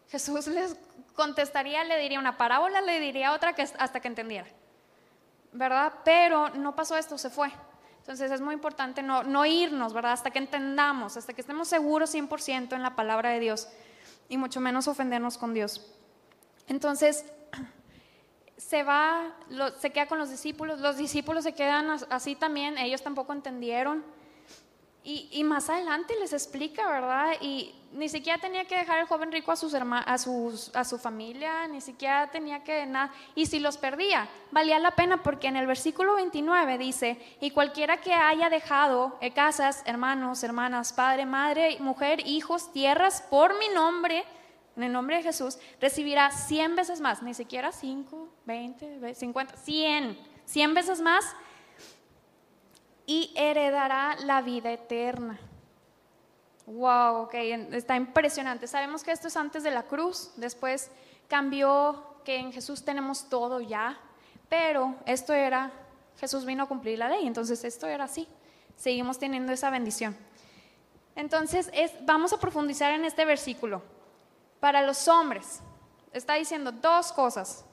Jesús 0.09 0.47
les 0.47 0.75
contestaría, 1.15 1.83
le 1.83 1.97
diría 1.99 2.19
una 2.19 2.37
parábola, 2.37 2.81
le 2.81 2.99
diría 2.99 3.33
otra 3.33 3.53
que 3.53 3.61
hasta 3.61 3.99
que 3.99 4.07
entendiera. 4.07 4.47
¿Verdad? 5.51 5.93
Pero 6.03 6.49
no 6.49 6.75
pasó 6.75 6.97
esto, 6.97 7.17
se 7.17 7.29
fue. 7.29 7.51
Entonces 7.99 8.31
es 8.31 8.41
muy 8.41 8.55
importante 8.55 9.03
no, 9.03 9.23
no 9.23 9.45
irnos, 9.45 9.93
¿verdad? 9.93 10.13
Hasta 10.13 10.31
que 10.31 10.39
entendamos, 10.39 11.15
hasta 11.15 11.33
que 11.33 11.41
estemos 11.41 11.67
seguros 11.67 12.13
100% 12.13 12.73
en 12.73 12.81
la 12.81 12.95
palabra 12.95 13.29
de 13.29 13.39
Dios 13.39 13.67
y 14.29 14.37
mucho 14.37 14.59
menos 14.59 14.87
ofendernos 14.87 15.37
con 15.37 15.53
Dios. 15.53 15.85
Entonces 16.67 17.25
se 18.57 18.83
va, 18.83 19.35
se 19.79 19.91
queda 19.91 20.07
con 20.07 20.17
los 20.17 20.29
discípulos, 20.29 20.79
los 20.79 20.97
discípulos 20.97 21.43
se 21.43 21.53
quedan 21.53 21.89
así 22.09 22.35
también, 22.35 22.77
ellos 22.77 23.01
tampoco 23.01 23.33
entendieron. 23.33 24.03
Y, 25.01 25.43
más 25.43 25.69
adelante 25.69 26.13
les 26.19 26.33
explica, 26.33 26.87
¿verdad? 26.87 27.31
Y 27.41 27.73
ni 27.93 28.09
siquiera 28.09 28.37
tenía 28.37 28.65
que 28.65 28.75
dejar 28.75 28.99
el 28.99 29.07
joven 29.07 29.31
rico 29.31 29.51
a, 29.51 29.53
a 29.53 30.17
su 30.17 30.99
familia, 31.01 31.67
ni 31.67 31.81
siquiera 31.81 32.29
tenía 32.29 32.63
que 32.63 32.85
nada. 32.85 33.11
Y 33.33 33.45
si 33.45 33.59
los 33.59 33.77
perdía, 33.77 34.27
valía 34.51 34.77
la 34.77 34.91
pena 34.91 35.23
porque 35.23 35.47
en 35.47 35.55
el 35.55 35.65
versículo 35.65 36.15
29 36.15 36.77
dice, 36.77 37.17
y 37.39 37.51
cualquiera 37.51 38.01
que 38.01 38.13
haya 38.13 38.49
dejado 38.49 39.17
eh, 39.21 39.31
casas, 39.31 39.81
hermanos, 39.85 40.43
hermanas, 40.43 40.93
padre, 40.93 41.25
madre, 41.25 41.77
mujer, 41.79 42.19
hijos, 42.27 42.71
tierras, 42.71 43.23
por 43.29 43.57
mi 43.57 43.69
nombre, 43.69 44.25
en 44.75 44.83
el 44.83 44.91
nombre 44.91 45.15
de 45.15 45.23
Jesús, 45.23 45.57
recibirá 45.79 46.29
100 46.29 46.75
veces 46.75 47.01
más, 47.01 47.23
ni 47.23 47.33
siquiera 47.33 47.71
5, 47.71 48.29
20, 48.45 49.15
50, 49.15 49.57
100, 49.57 50.19
100 50.45 50.73
veces 50.73 51.01
más 51.01 51.35
y 53.09 53.33
heredará 53.35 54.15
la 54.23 54.43
vida 54.43 54.71
eterna. 54.71 55.39
Wow, 56.67 57.23
ok, 57.23 57.33
está 57.71 57.95
impresionante. 57.95 58.67
Sabemos 58.67 59.03
que 59.03 59.11
esto 59.11 59.29
es 59.29 59.35
antes 59.35 59.63
de 59.63 59.71
la 59.71 59.81
cruz, 59.81 60.31
después 60.35 60.91
cambió 61.27 62.03
que 62.23 62.35
en 62.37 62.53
Jesús 62.53 62.85
tenemos 62.85 63.27
todo 63.27 63.61
ya, 63.61 63.97
pero 64.47 64.93
esto 65.07 65.33
era, 65.33 65.71
Jesús 66.19 66.45
vino 66.45 66.61
a 66.61 66.67
cumplir 66.67 66.99
la 66.99 67.09
ley, 67.09 67.25
entonces 67.25 67.63
esto 67.63 67.87
era 67.87 68.03
así, 68.03 68.27
seguimos 68.77 69.17
teniendo 69.17 69.51
esa 69.53 69.71
bendición. 69.71 70.15
Entonces, 71.15 71.71
es, 71.73 71.91
vamos 72.05 72.31
a 72.31 72.39
profundizar 72.39 72.93
en 72.93 73.05
este 73.05 73.25
versículo. 73.25 73.81
Para 74.59 74.83
los 74.83 75.07
hombres, 75.07 75.61
está 76.13 76.35
diciendo 76.35 76.71
dos 76.71 77.11
cosas, 77.11 77.65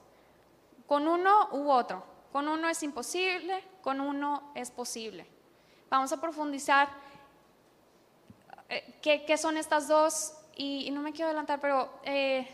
con 0.86 1.06
uno 1.06 1.50
u 1.52 1.70
otro. 1.70 2.02
Con 2.32 2.48
uno 2.48 2.70
es 2.70 2.82
imposible, 2.82 3.62
con 3.86 4.00
uno 4.00 4.50
es 4.56 4.72
posible. 4.72 5.24
Vamos 5.88 6.10
a 6.10 6.20
profundizar 6.20 6.88
eh, 8.68 8.98
qué, 9.00 9.38
son 9.38 9.56
estas 9.56 9.86
dos 9.86 10.32
y, 10.56 10.90
no 10.90 11.02
me 11.02 11.12
quiero 11.12 11.28
adelantar, 11.28 11.60
pero 11.60 11.88
eh, 12.02 12.48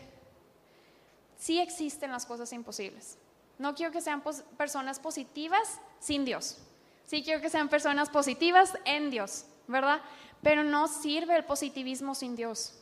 sí 1.35 1.59
existen 1.59 2.11
las 2.11 2.27
cosas 2.27 2.53
imposibles. 2.53 3.17
No 3.57 3.73
quiero 3.73 3.91
que 3.91 3.99
sean 3.99 4.21
personas 4.57 4.99
positivas 4.99 5.79
sin 5.99 6.23
Dios. 6.23 6.59
Sí 7.07 7.23
quiero 7.23 7.41
que 7.41 7.49
sean 7.49 7.67
personas 7.67 8.11
positivas 8.11 8.77
en 8.85 9.09
Dios, 9.09 9.45
¿verdad? 9.67 10.01
Pero 10.43 10.63
no 10.63 10.87
sirve 10.87 11.35
el 11.35 11.45
positivismo 11.45 12.13
sin 12.13 12.35
Dios. 12.35 12.75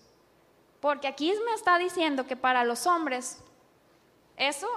Porque 0.81 1.07
aquí 1.07 1.31
me 1.45 1.53
está 1.53 1.77
diciendo 1.77 2.27
que 2.27 2.35
para 2.35 2.65
los 2.65 2.85
hombres 2.85 3.37
eso 4.35 4.67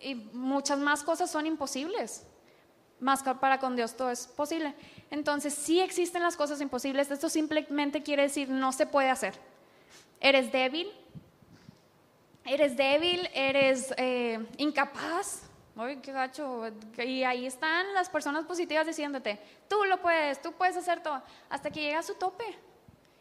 y 0.00 0.14
muchas 0.14 0.78
más 0.78 1.02
cosas 1.02 1.30
son 1.30 1.44
imposibles. 1.44 2.24
Más 3.00 3.22
para 3.22 3.58
con 3.58 3.76
Dios 3.76 3.96
todo 3.96 4.10
es 4.10 4.26
posible. 4.26 4.74
Entonces, 5.10 5.54
sí 5.54 5.80
existen 5.80 6.22
las 6.22 6.36
cosas 6.36 6.60
imposibles. 6.60 7.10
Esto 7.10 7.28
simplemente 7.28 8.02
quiere 8.02 8.22
decir 8.22 8.48
no 8.48 8.72
se 8.72 8.86
puede 8.86 9.08
hacer. 9.08 9.34
Eres 10.20 10.52
débil, 10.52 10.88
eres 12.44 12.76
débil, 12.76 13.28
eres 13.32 13.94
eh, 13.96 14.38
incapaz. 14.58 15.42
Uy, 15.76 15.96
qué 15.96 16.12
gacho. 16.12 16.64
Y 16.98 17.24
ahí 17.24 17.46
están 17.46 17.94
las 17.94 18.10
personas 18.10 18.44
positivas 18.44 18.86
diciéndote, 18.86 19.40
tú 19.68 19.84
lo 19.84 20.00
puedes, 20.02 20.42
tú 20.42 20.52
puedes 20.52 20.76
hacer 20.76 21.02
todo, 21.02 21.22
hasta 21.48 21.70
que 21.70 21.80
llega 21.80 22.00
a 22.00 22.02
su 22.02 22.14
tope 22.14 22.44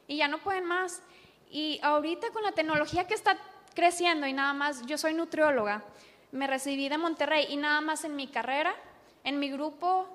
y 0.07 0.17
ya 0.17 0.27
no 0.27 0.39
pueden 0.39 0.65
más. 0.65 1.01
Y 1.49 1.79
ahorita 1.83 2.31
con 2.31 2.43
la 2.43 2.51
tecnología 2.51 3.07
que 3.07 3.13
está 3.13 3.37
creciendo 3.75 4.27
y 4.27 4.33
nada 4.33 4.53
más, 4.53 4.85
yo 4.85 4.97
soy 4.97 5.13
nutrióloga, 5.13 5.83
me 6.31 6.47
recibí 6.47 6.89
de 6.89 6.97
Monterrey 6.97 7.45
y 7.49 7.55
nada 7.55 7.79
más 7.81 8.03
en 8.03 8.15
mi 8.15 8.27
carrera, 8.27 8.75
en 9.23 9.39
mi 9.39 9.49
grupo 9.49 10.07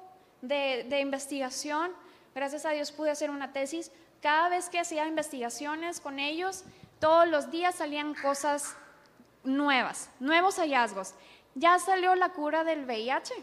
de, 0.42 1.00
investigación, 1.00 1.92
gracias 2.34 2.66
a 2.66 2.70
Dios 2.70 2.92
pude 2.92 3.10
hacer 3.10 3.30
una 3.30 3.52
tesis. 3.52 3.90
Cada 4.20 4.48
vez 4.48 4.68
que 4.68 4.78
hacía 4.78 5.06
investigaciones 5.06 6.00
con 6.00 6.18
ellos, 6.18 6.64
todos 6.98 7.28
los 7.28 7.50
días 7.50 7.74
salían 7.74 8.14
cosas 8.14 8.76
nuevas, 9.42 10.10
nuevos 10.20 10.56
hallazgos. 10.56 11.14
Ya 11.54 11.78
salió 11.78 12.14
la 12.14 12.30
cura 12.30 12.64
del 12.64 12.84
VIH, 12.84 13.34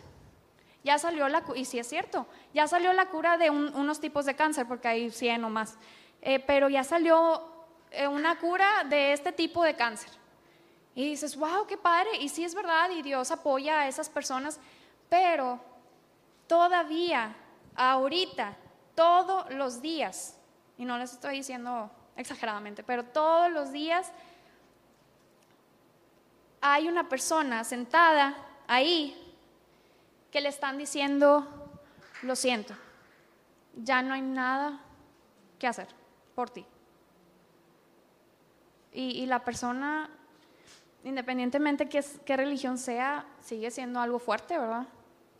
ya 0.84 0.98
salió 0.98 1.30
la, 1.30 1.44
y 1.56 1.65
sí 1.65 1.80
es 1.80 1.88
cierto, 1.88 2.27
ya 2.53 2.68
salió 2.68 2.91
la 2.94 3.10
cura 3.10 3.38
de 3.38 3.50
unos 3.50 4.00
tipos 4.00 4.25
de 4.25 4.36
cáncer, 4.36 4.68
porque 4.68 4.88
hay 4.88 5.12
100 5.12 5.44
o 5.46 5.50
más, 5.50 5.77
eh, 6.22 6.39
pero 6.39 6.70
ya 6.70 6.84
salió 6.84 7.44
eh, 7.91 8.08
una 8.08 8.39
cura 8.39 8.84
de 8.89 9.13
este 9.13 9.32
tipo 9.32 9.63
de 9.63 9.75
cáncer. 9.75 10.10
Y 10.94 11.10
dices, 11.10 11.38
wow, 11.38 11.65
qué 11.68 11.77
padre, 11.77 12.10
y 12.20 12.27
sí 12.27 12.44
es 12.44 12.53
verdad, 12.53 12.89
y 12.89 13.01
Dios 13.01 13.32
apoya 13.32 13.82
a 13.82 13.88
esas 13.88 14.10
personas, 14.10 14.60
pero 15.12 15.60
todavía, 16.48 17.36
ahorita, 17.75 18.56
todos 18.96 19.51
los 19.51 19.82
días, 19.82 20.38
y 20.77 20.86
no 20.86 20.98
les 20.98 21.12
estoy 21.12 21.36
diciendo 21.36 21.91
exageradamente, 22.15 22.82
pero 22.82 23.03
todos 23.03 23.51
los 23.51 23.74
días 23.74 24.10
hay 26.62 26.88
una 26.88 27.10
persona 27.10 27.65
sentada 27.65 28.38
ahí 28.68 29.36
que 30.32 30.39
le 30.39 30.48
están 30.48 30.77
diciendo, 30.77 31.46
lo 32.22 32.38
siento, 32.38 32.74
ya 33.75 34.01
no 34.01 34.13
hay 34.13 34.22
nada 34.22 34.80
que 35.60 35.68
hacer 35.68 35.89
por 36.36 36.50
ti. 36.50 36.65
Y, 38.94 39.25
la 39.25 39.44
persona, 39.44 40.10
independientemente 41.03 41.89
qué, 41.89 42.01
qué 42.25 42.38
religión 42.38 42.77
sea, 42.77 43.25
sigue 43.41 43.72
siendo 43.72 44.00
algo 44.00 44.18
fuerte, 44.18 44.58
¿verdad? 44.58 44.88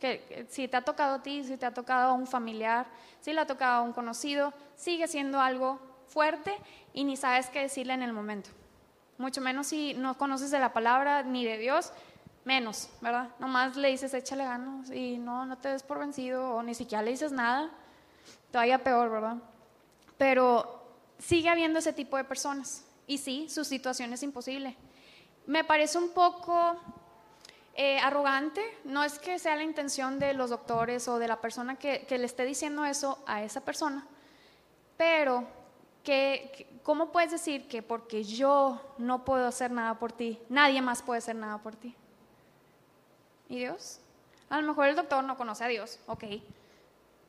Que, 0.02 0.46
si 0.50 0.68
te 0.68 0.76
ha 0.76 0.82
tocado 0.82 1.14
a 1.14 1.22
ti, 1.22 1.44
si 1.44 1.56
te 1.56 1.64
ha 1.64 1.72
tocado 1.72 2.10
a 2.10 2.12
un 2.12 2.26
familiar, 2.26 2.86
si 3.20 3.32
le 3.32 3.40
ha 3.40 3.46
tocado 3.46 3.80
a 3.80 3.82
un 3.82 3.92
conocido, 3.92 4.52
sigue 4.76 5.08
siendo 5.08 5.40
algo 5.40 5.78
fuerte 6.08 6.54
y 6.92 7.04
ni 7.04 7.16
sabes 7.16 7.48
qué 7.48 7.60
decirle 7.60 7.94
en 7.94 8.02
el 8.02 8.12
momento 8.12 8.50
mucho 9.22 9.40
menos 9.40 9.68
si 9.68 9.94
no 9.94 10.18
conoces 10.18 10.50
de 10.50 10.58
la 10.58 10.72
palabra 10.72 11.22
ni 11.22 11.44
de 11.44 11.56
Dios, 11.56 11.92
menos, 12.44 12.88
¿verdad? 13.00 13.28
Nomás 13.38 13.76
le 13.76 13.88
dices, 13.88 14.12
échale 14.12 14.44
ganas 14.44 14.90
y 14.90 15.16
no, 15.16 15.46
no 15.46 15.56
te 15.58 15.68
des 15.68 15.82
por 15.82 16.00
vencido 16.00 16.56
o 16.56 16.62
ni 16.62 16.74
siquiera 16.74 17.02
le 17.02 17.12
dices 17.12 17.30
nada, 17.30 17.70
todavía 18.50 18.82
peor, 18.82 19.10
¿verdad? 19.10 19.36
Pero 20.18 20.82
sigue 21.18 21.48
habiendo 21.48 21.78
ese 21.78 21.92
tipo 21.92 22.16
de 22.16 22.24
personas 22.24 22.84
y 23.06 23.18
sí, 23.18 23.48
su 23.48 23.64
situación 23.64 24.12
es 24.12 24.22
imposible. 24.24 24.76
Me 25.46 25.62
parece 25.62 25.98
un 25.98 26.10
poco 26.10 26.76
eh, 27.74 27.98
arrogante, 28.00 28.62
no 28.84 29.02
es 29.02 29.18
que 29.18 29.38
sea 29.38 29.56
la 29.56 29.62
intención 29.62 30.18
de 30.18 30.34
los 30.34 30.50
doctores 30.50 31.08
o 31.08 31.18
de 31.18 31.26
la 31.26 31.40
persona 31.40 31.76
que, 31.76 32.06
le 32.08 32.26
esté 32.26 32.44
diciendo 32.44 32.84
eso 32.84 33.22
a 33.26 33.42
esa 33.42 33.62
persona, 33.62 34.06
pero 34.96 35.46
que, 36.04 36.78
¿cómo 36.82 37.12
puedes 37.12 37.30
decir 37.30 37.68
que 37.68 37.82
porque 37.82 38.24
yo 38.24 38.94
no 38.98 39.24
puedo 39.24 39.46
hacer 39.46 39.70
nada 39.70 39.98
por 39.98 40.12
ti, 40.12 40.38
nadie 40.48 40.82
más 40.82 41.02
puede 41.02 41.18
hacer 41.18 41.36
nada 41.36 41.58
por 41.58 41.74
ti? 41.74 41.94
¿Y 43.48 43.58
Dios? 43.58 44.00
A 44.50 44.60
lo 44.60 44.66
mejor 44.66 44.88
el 44.88 44.96
doctor 44.96 45.24
no 45.24 45.36
conoce 45.36 45.64
a 45.64 45.68
Dios, 45.68 45.98
ok. 46.06 46.24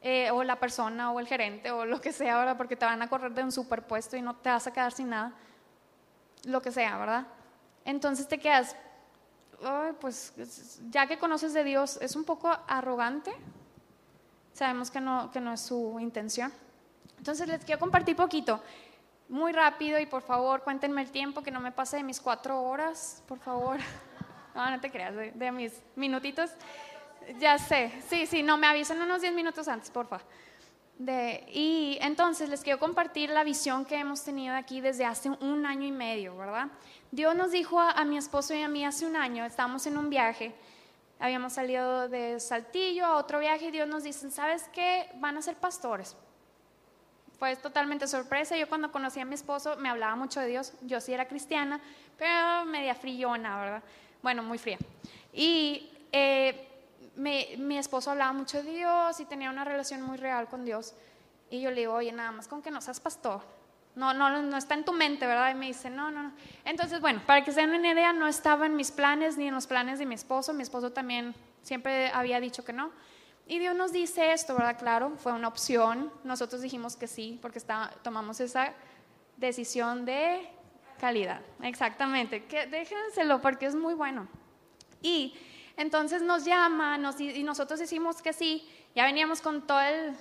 Eh, 0.02 0.30
o 0.32 0.44
la 0.44 0.60
persona 0.60 1.14
o 1.14 1.22
el 1.22 1.28
gerente 1.28 1.72
o 1.72 1.86
lo 1.86 2.02
que 2.02 2.12
sea, 2.12 2.38
¿verdad? 2.38 2.58
Porque 2.58 2.76
te 2.76 2.84
van 2.84 3.02
a 3.02 3.08
correr 3.08 3.34
de 3.34 3.42
un 3.42 3.54
superpuesto 3.54 4.18
y 4.18 4.22
no 4.22 4.36
te 4.36 4.50
vas 4.50 4.68
a 4.68 4.74
quedar 4.74 4.92
sin 4.92 5.10
nada. 5.10 5.32
Lo 6.44 6.62
que 6.62 6.74
sea, 6.74 6.98
¿verdad? 6.98 7.26
Entonces 7.86 8.28
te 8.28 8.38
quedas, 8.38 8.76
pues 10.00 10.34
ya 10.90 11.08
que 11.08 11.18
conoces 11.18 11.54
de 11.54 11.64
Dios, 11.64 11.98
es 12.02 12.16
un 12.16 12.24
poco 12.24 12.50
arrogante. 12.68 13.32
Sabemos 14.54 14.92
que 14.92 15.02
no, 15.02 15.32
que 15.32 15.40
no 15.40 15.54
es 15.54 15.62
su 15.62 15.98
intención. 16.00 16.52
Entonces 17.18 17.48
les 17.48 17.64
quiero 17.64 17.80
compartir 17.80 18.16
poquito, 18.16 18.62
muy 19.30 19.54
rápido 19.54 20.00
y 20.00 20.06
por 20.06 20.22
favor 20.22 20.62
cuéntenme 20.62 21.02
el 21.02 21.10
tiempo, 21.10 21.42
que 21.42 21.52
no 21.52 21.60
me 21.60 21.72
pase 21.72 21.98
de 21.98 22.04
mis 22.04 22.20
cuatro 22.20 22.62
horas, 22.62 23.24
por 23.28 23.40
favor. 23.40 23.80
No, 24.56 24.70
no 24.70 24.80
te 24.80 24.92
creas, 24.92 25.16
de, 25.16 25.52
mis 25.52 25.74
minutitos. 25.96 26.52
Ya 27.40 27.58
sé, 27.58 27.92
sí, 28.08 28.28
sí, 28.28 28.44
no, 28.44 28.56
me 28.56 28.68
avisen 28.68 29.02
unos 29.02 29.22
diez 29.22 29.34
minutos 29.34 29.68
antes, 29.68 29.90
por 29.90 30.06
favor. 30.06 30.24
De, 31.00 31.44
y 31.52 31.98
entonces 32.02 32.50
les 32.50 32.62
quiero 32.62 32.78
compartir 32.78 33.32
la 33.32 33.44
visión 33.44 33.84
que 33.84 33.98
hemos 33.98 34.24
tenido 34.24 34.56
aquí 34.56 34.80
desde 34.80 35.06
hace 35.06 35.32
un 35.32 35.66
año 35.66 35.88
y 35.88 35.92
medio, 35.92 36.38
¿verdad? 36.38 36.68
Dios 37.14 37.36
nos 37.36 37.52
dijo 37.52 37.80
a, 37.80 38.04
mi 38.06 38.18
esposo 38.18 38.56
y 38.56 38.64
a 38.64 38.68
mí 38.68 38.84
hace 38.84 39.06
un 39.06 39.16
año, 39.16 39.46
estábamos 39.46 39.86
en 39.86 40.00
un 40.00 40.10
viaje, 40.10 40.52
habíamos 41.20 41.54
salido 41.54 42.10
de 42.10 42.40
Saltillo 42.40 43.06
a 43.06 43.18
otro 43.18 43.38
viaje 43.38 43.66
y 43.68 43.72
Dios 43.72 43.88
nos 43.88 44.02
dice, 44.02 44.32
¿sabes 44.32 44.68
qué? 44.74 45.12
Van 45.20 45.38
a 45.38 45.44
ser 45.44 45.56
pastores 45.56 46.16
fue 47.38 47.56
totalmente 47.58 48.08
sorpresa. 48.08 48.56
Yo 48.56 48.70
cuando 48.70 48.90
conocí 48.90 49.20
a 49.20 49.26
mi 49.26 49.36
esposo 49.36 49.76
me 49.76 49.90
hablaba 49.90 50.16
mucho 50.16 50.40
de 50.40 50.48
Dios. 50.48 50.72
Yo 50.82 51.02
sí 51.02 51.14
era 51.14 51.28
cristiana, 51.28 51.82
pero 52.18 52.64
media 52.66 52.96
frillona, 52.96 53.60
¿verdad? 53.60 53.84
Bueno, 54.22 54.42
muy 54.44 54.58
fría. 54.58 54.78
Y 55.34 55.92
eh, 56.14 56.68
mi 57.18 57.78
esposo 57.78 58.12
hablaba 58.12 58.32
mucho 58.32 58.64
de 58.64 58.72
Dios 58.72 59.20
y 59.20 59.26
tenía 59.26 59.50
una 59.50 59.66
relación 59.66 60.02
muy 60.02 60.16
real 60.16 60.48
con 60.48 60.64
Dios. 60.64 60.94
Y 61.50 61.60
yo 61.62 61.70
le 61.70 61.82
digo, 61.82 61.94
oye, 61.94 62.14
nada 62.14 62.32
más 62.32 62.48
con 62.48 62.62
que 62.62 62.72
no 62.72 62.80
seas 62.80 63.02
pastor. 63.02 63.42
No, 63.96 64.14
no, 64.14 64.42
no 64.42 64.58
está 64.58 64.74
en 64.74 64.86
tu 64.86 64.92
mente, 64.92 65.28
¿verdad? 65.28 65.52
Y 65.52 65.56
me 65.56 65.68
dice, 65.68 65.90
no, 65.90 66.10
no, 66.10 66.24
no. 66.24 66.32
Entonces, 66.66 67.00
bueno, 67.00 67.22
para 67.28 67.44
que 67.44 67.52
se 67.52 67.62
den 67.62 67.70
una 67.70 67.92
idea, 67.92 68.12
no 68.12 68.28
estaba 68.28 68.66
en 68.66 68.76
mis 68.76 68.92
planes 68.92 69.38
ni 69.38 69.48
en 69.48 69.54
los 69.54 69.68
planes 69.68 70.00
de 70.00 70.06
mi 70.06 70.16
esposo. 70.16 70.54
Mi 70.54 70.64
esposo 70.64 70.92
también 70.92 71.36
siempre 71.62 72.10
había 72.10 72.40
dicho 72.40 72.66
que 72.66 72.74
no. 72.74 72.92
Y 73.46 73.60
Dios 73.60 73.76
nos 73.76 73.92
dice 73.92 74.32
esto, 74.32 74.56
¿verdad? 74.56 74.80
Claro, 74.80 75.14
fue 75.18 75.32
una 75.34 75.48
opción. 75.48 76.12
Nosotros 76.24 76.62
dijimos 76.62 76.96
que 76.96 77.08
sí, 77.08 77.38
porque 77.42 77.60
está, 77.60 77.92
tomamos 78.02 78.40
esa 78.40 78.74
decisión 79.38 80.06
de 80.06 80.50
calidad. 81.00 81.42
Exactamente. 81.62 82.46
Que 82.46 82.66
déjenselo 82.68 83.42
porque 83.42 83.66
es 83.66 83.76
muy 83.76 83.94
bueno. 83.94 84.28
Y 85.02 85.36
entonces 85.76 86.22
nos 86.22 86.46
llama 86.46 86.98
y 87.20 87.44
nosotros 87.44 87.80
decimos 87.80 88.22
que 88.22 88.34
sí. 88.34 88.68
Ya 88.96 89.06
veníamos 89.06 89.42
con 89.42 89.68
todo 89.68 89.82
el, 89.82 90.16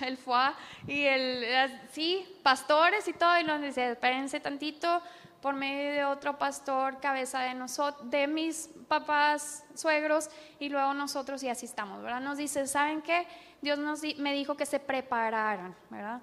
el 0.00 0.16
foie 0.16 0.52
y 0.86 1.04
el, 1.04 1.80
sí, 1.92 2.26
pastores 2.42 3.06
y 3.08 3.12
todo. 3.12 3.38
Y 3.38 3.44
nos 3.44 3.60
dice, 3.60 3.92
espérense 3.92 4.40
tantito, 4.40 5.02
por 5.40 5.54
medio 5.54 5.92
de 5.92 6.04
otro 6.04 6.38
pastor, 6.38 6.98
cabeza 7.00 7.40
de, 7.40 7.54
nosotros, 7.54 8.10
de 8.10 8.26
mis 8.26 8.68
papás, 8.88 9.64
suegros, 9.74 10.30
y 10.58 10.68
luego 10.68 10.94
nosotros 10.94 11.42
y 11.42 11.48
así 11.48 11.66
estamos, 11.66 12.02
¿verdad? 12.02 12.20
Nos 12.20 12.38
dice, 12.38 12.66
¿saben 12.66 13.02
qué? 13.02 13.26
Dios 13.60 13.78
nos 13.78 14.02
me 14.18 14.32
dijo 14.32 14.56
que 14.56 14.66
se 14.66 14.80
prepararan, 14.80 15.74
¿verdad? 15.90 16.20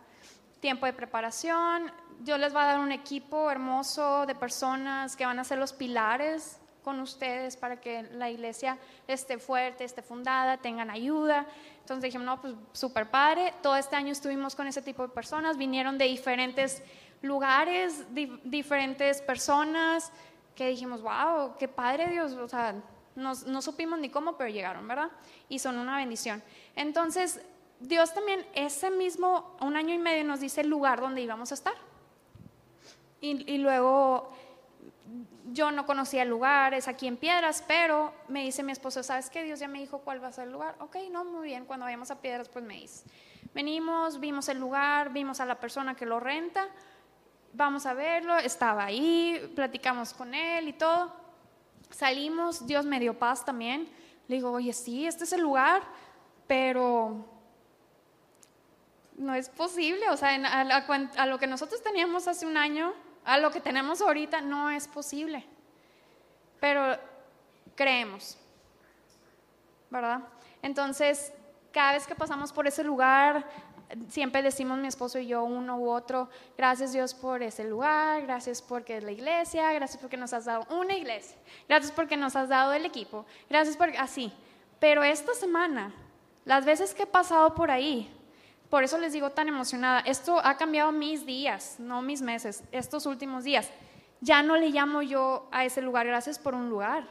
Tiempo 0.60 0.86
de 0.86 0.94
preparación, 0.94 1.92
Dios 2.20 2.40
les 2.40 2.56
va 2.56 2.64
a 2.64 2.68
dar 2.68 2.80
un 2.80 2.92
equipo 2.92 3.50
hermoso 3.52 4.26
de 4.26 4.36
personas 4.36 5.16
que 5.16 5.26
van 5.26 5.40
a 5.40 5.44
ser 5.44 5.58
los 5.58 5.74
pilares 5.74 6.60
con 6.84 7.00
ustedes 7.00 7.58
para 7.58 7.80
que 7.80 8.04
la 8.14 8.30
iglesia 8.30 8.78
esté 9.08 9.40
fuerte, 9.40 9.84
esté 9.84 10.02
fundada, 10.02 10.58
tengan 10.58 10.90
ayuda. 10.90 11.48
Entonces 11.80 12.04
dijimos, 12.04 12.26
no, 12.26 12.42
pues 12.42 12.54
súper 12.74 13.10
padre. 13.10 13.54
Todo 13.62 13.76
este 13.76 13.96
año 13.96 14.12
estuvimos 14.12 14.56
con 14.56 14.68
ese 14.68 14.82
tipo 14.82 15.04
de 15.04 15.10
personas, 15.10 15.58
vinieron 15.58 15.98
de 15.98 16.06
diferentes 16.06 16.84
lugares, 17.22 18.06
diferentes 18.44 19.22
personas, 19.22 20.12
que 20.56 20.68
dijimos, 20.68 21.02
wow, 21.02 21.56
qué 21.58 21.68
padre 21.68 22.10
Dios, 22.10 22.34
o 22.34 22.48
sea, 22.48 22.76
no 23.16 23.62
supimos 23.62 24.00
ni 24.00 24.10
cómo, 24.10 24.38
pero 24.38 24.50
llegaron, 24.50 24.88
¿verdad? 24.88 25.10
Y 25.50 25.60
son 25.60 25.78
una 25.78 25.98
bendición. 25.98 26.44
Entonces, 26.76 27.42
Dios 27.80 28.14
también 28.14 28.46
ese 28.54 28.90
mismo, 28.90 29.56
un 29.60 29.76
año 29.76 29.94
y 29.94 29.98
medio, 29.98 30.24
nos 30.24 30.40
dice 30.40 30.62
el 30.62 30.70
lugar 30.70 31.02
donde 31.02 31.22
íbamos 31.22 31.52
a 31.52 31.56
estar. 31.56 31.74
Y, 33.20 33.52
y 33.52 33.58
luego 33.58 34.34
yo 35.52 35.72
no 35.72 35.86
conocía 35.86 36.24
el 36.24 36.30
lugar, 36.30 36.74
es 36.74 36.88
aquí 36.88 37.08
en 37.08 37.18
Piedras, 37.18 37.64
pero 37.68 38.14
me 38.28 38.44
dice 38.44 38.64
mi 38.64 38.72
esposo, 38.72 39.04
¿sabes 39.04 39.30
qué? 39.30 39.44
Dios 39.44 39.60
ya 39.60 39.68
me 39.68 39.80
dijo 39.80 40.00
cuál 40.00 40.24
va 40.24 40.30
a 40.30 40.32
ser 40.32 40.48
el 40.48 40.54
lugar. 40.54 40.76
Ok, 40.80 40.98
no, 41.12 41.26
muy 41.26 41.48
bien, 41.48 41.66
cuando 41.66 41.86
vayamos 41.86 42.10
a 42.12 42.22
Piedras, 42.22 42.50
pues 42.50 42.64
me 42.64 42.76
dice. 42.76 43.06
Venimos, 43.54 44.20
vimos 44.20 44.50
el 44.50 44.60
lugar, 44.60 45.14
vimos 45.14 45.40
a 45.40 45.46
la 45.46 45.60
persona 45.60 45.96
que 45.96 46.06
lo 46.06 46.20
renta, 46.20 46.68
vamos 47.54 47.86
a 47.86 47.94
verlo, 47.94 48.36
estaba 48.38 48.86
ahí, 48.86 49.52
platicamos 49.56 50.14
con 50.14 50.34
él 50.34 50.68
y 50.68 50.74
todo. 50.74 51.14
Salimos, 51.92 52.66
Dios 52.66 52.86
me 52.86 53.00
dio 53.00 53.18
paz 53.18 53.46
también. 53.46 53.88
Le 54.28 54.38
digo, 54.38 54.52
oye, 54.52 54.74
sí, 54.74 55.06
este 55.06 55.26
es 55.26 55.34
el 55.34 55.42
lugar, 55.42 55.84
pero 56.48 57.26
no 59.18 59.34
es 59.36 59.50
posible. 59.50 60.10
O 60.10 60.18
sea, 60.18 60.34
a, 60.34 61.26
lo 61.26 61.38
que 61.38 61.48
nosotros 61.48 61.82
teníamos 61.84 62.28
hace 62.28 62.46
un 62.46 62.58
año, 62.58 62.94
a 63.26 63.38
lo 63.38 63.52
que 63.52 63.62
tenemos 63.62 64.02
ahorita, 64.02 64.42
no 64.42 64.70
es 64.70 64.88
posible. 64.88 65.46
Pero 66.60 66.98
creemos, 67.76 68.38
¿verdad? 69.90 70.22
Entonces, 70.62 71.34
cada 71.72 71.94
vez 71.94 72.08
que 72.08 72.16
pasamos 72.16 72.52
por 72.54 72.68
ese 72.68 72.84
lugar, 72.84 73.46
siempre 74.10 74.42
decimos 74.42 74.78
mi 74.78 74.88
esposo 74.88 75.20
y 75.20 75.28
yo 75.28 75.44
uno 75.44 75.78
u 75.78 75.90
otro, 75.90 76.30
gracias 76.58 76.94
Dios 76.94 77.14
por 77.14 77.44
ese 77.44 77.64
lugar, 77.64 78.22
gracias 78.24 78.62
porque 78.62 78.98
es 78.98 79.04
la 79.04 79.12
iglesia, 79.12 79.72
gracias 79.74 80.00
porque 80.02 80.18
nos 80.18 80.34
has 80.34 80.46
dado 80.46 80.66
una 80.76 80.96
iglesia, 80.96 81.38
gracias 81.68 81.92
porque 81.92 82.18
nos 82.18 82.36
has 82.36 82.50
dado 82.50 82.74
el 82.74 82.86
equipo, 82.86 83.26
gracias 83.50 83.78
por 83.78 83.90
así. 83.98 84.32
Pero 84.80 85.04
esta 85.04 85.34
semana, 85.34 85.94
las 86.46 86.66
veces 86.66 86.94
que 86.94 87.04
he 87.04 87.08
pasado 87.08 87.54
por 87.56 87.72
ahí, 87.72 88.12
por 88.74 88.84
eso 88.84 88.98
les 88.98 89.14
digo 89.14 89.30
tan 89.30 89.48
emocionada, 89.48 90.00
esto 90.00 90.42
ha 90.44 90.58
cambiado 90.58 90.92
mis 90.92 91.28
días, 91.28 91.76
no 91.78 92.02
mis 92.02 92.24
meses, 92.24 92.64
estos 92.72 93.06
últimos 93.06 93.44
días. 93.44 93.70
Ya 94.20 94.42
no 94.42 94.58
le 94.58 94.70
llamo 94.70 95.04
yo 95.04 95.48
a 95.52 95.64
ese 95.64 95.80
lugar 95.80 96.08
gracias 96.08 96.40
por 96.40 96.56
un 96.56 96.72
lugar. 96.72 97.06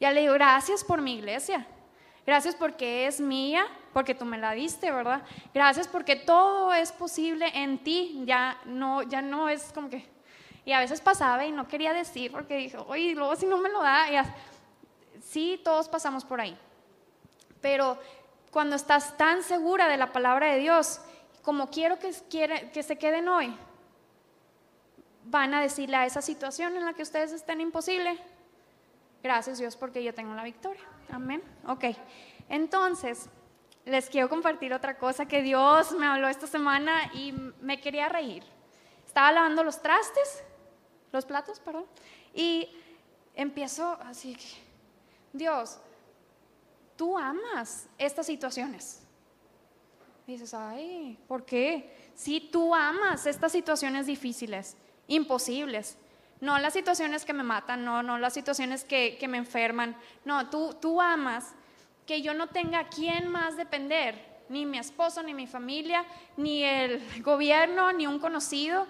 Ya 0.00 0.12
le 0.12 0.22
digo 0.22 0.32
gracias 0.32 0.82
por 0.82 1.02
mi 1.02 1.16
iglesia. 1.16 1.66
Gracias 2.24 2.54
porque 2.54 3.06
es 3.06 3.20
mía, 3.20 3.66
porque 3.92 4.14
tú 4.14 4.24
me 4.24 4.38
la 4.38 4.52
diste, 4.52 4.90
¿verdad? 4.90 5.20
Gracias 5.52 5.86
porque 5.86 6.16
todo 6.16 6.72
es 6.72 6.90
posible 6.90 7.50
en 7.52 7.84
ti. 7.84 8.22
Ya 8.24 8.58
no, 8.64 9.02
ya 9.02 9.20
no 9.20 9.50
es 9.50 9.70
como 9.74 9.90
que. 9.90 10.08
Y 10.64 10.72
a 10.72 10.80
veces 10.80 11.02
pasaba 11.02 11.44
y 11.44 11.52
no 11.52 11.68
quería 11.68 11.92
decir 11.92 12.32
porque 12.32 12.56
dije, 12.56 12.78
oye, 12.86 13.14
luego 13.14 13.36
si 13.36 13.44
no 13.44 13.58
me 13.58 13.68
lo 13.68 13.82
da. 13.82 14.06
sí, 15.20 15.60
todos 15.62 15.86
pasamos 15.86 16.24
por 16.24 16.40
ahí. 16.40 16.56
Pero 17.60 17.98
cuando 18.50 18.76
estás 18.76 19.16
tan 19.16 19.42
segura 19.42 19.88
de 19.88 19.96
la 19.96 20.12
palabra 20.12 20.52
de 20.52 20.58
Dios, 20.58 21.00
como 21.42 21.70
quiero 21.70 21.98
que, 21.98 22.12
que 22.72 22.82
se 22.82 22.98
queden 22.98 23.28
hoy, 23.28 23.54
van 25.24 25.54
a 25.54 25.60
decirle 25.60 25.96
a 25.96 26.06
esa 26.06 26.22
situación 26.22 26.76
en 26.76 26.84
la 26.84 26.94
que 26.94 27.02
ustedes 27.02 27.32
estén 27.32 27.60
imposible, 27.60 28.18
gracias 29.22 29.58
Dios 29.58 29.76
porque 29.76 30.02
yo 30.02 30.14
tengo 30.14 30.34
la 30.34 30.42
victoria. 30.44 30.82
Amén. 31.10 31.42
Ok. 31.66 31.84
Entonces, 32.48 33.28
les 33.84 34.08
quiero 34.08 34.28
compartir 34.28 34.72
otra 34.72 34.98
cosa 34.98 35.26
que 35.26 35.42
Dios 35.42 35.92
me 35.92 36.06
habló 36.06 36.28
esta 36.28 36.46
semana 36.46 37.10
y 37.14 37.32
me 37.60 37.80
quería 37.80 38.08
reír. 38.08 38.42
Estaba 39.06 39.32
lavando 39.32 39.64
los 39.64 39.80
trastes, 39.80 40.42
los 41.12 41.24
platos, 41.24 41.60
perdón, 41.60 41.86
y 42.34 42.68
empiezo 43.34 43.98
así 44.02 44.36
Dios, 45.32 45.78
tú 46.98 47.16
amas 47.16 47.88
estas 47.96 48.26
situaciones. 48.26 49.00
dices, 50.26 50.52
ay, 50.52 51.16
¿por 51.26 51.46
qué? 51.46 52.10
Si 52.14 52.40
tú 52.40 52.74
amas 52.74 53.24
estas 53.24 53.52
situaciones 53.52 54.04
difíciles, 54.04 54.76
imposibles, 55.06 55.96
no 56.40 56.58
las 56.58 56.74
situaciones 56.74 57.24
que 57.24 57.32
me 57.32 57.44
matan, 57.44 57.84
no, 57.84 58.02
no 58.02 58.18
las 58.18 58.34
situaciones 58.34 58.84
que, 58.84 59.16
me 59.28 59.38
enferman. 59.38 59.96
No, 60.24 60.50
tú, 60.50 60.74
tú 60.80 61.00
amas 61.00 61.54
que 62.04 62.20
yo 62.20 62.34
no 62.34 62.48
tenga 62.48 62.80
a 62.80 62.88
quién 62.88 63.28
más 63.28 63.56
depender, 63.56 64.42
ni 64.48 64.66
mi 64.66 64.78
esposo, 64.78 65.22
ni 65.22 65.34
mi 65.34 65.46
familia, 65.46 66.04
ni 66.36 66.64
el 66.64 67.00
gobierno, 67.22 67.92
ni 67.92 68.06
un 68.06 68.18
conocido. 68.18 68.86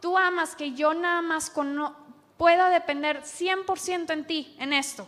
Tú 0.00 0.18
amas 0.18 0.56
que 0.56 0.72
yo 0.72 0.94
nada 0.94 1.22
más 1.22 1.52
pueda 2.36 2.68
depender 2.70 3.22
100% 3.22 4.12
en 4.12 4.26
ti, 4.26 4.56
en 4.58 4.72
esto. 4.72 5.06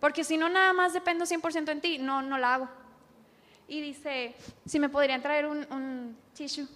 Porque 0.00 0.24
si 0.24 0.36
no 0.36 0.48
nada 0.48 0.72
más 0.72 0.92
dependo 0.92 1.24
100% 1.24 1.70
en 1.70 1.80
ti, 1.80 1.98
no, 1.98 2.22
no 2.22 2.38
la 2.38 2.54
hago. 2.54 2.68
Y 3.68 3.80
dice, 3.80 4.34
si 4.66 4.80
me 4.80 4.88
podrían 4.88 5.22
traer 5.22 5.46
un, 5.46 5.66
un 5.70 6.16
tissue, 6.34 6.66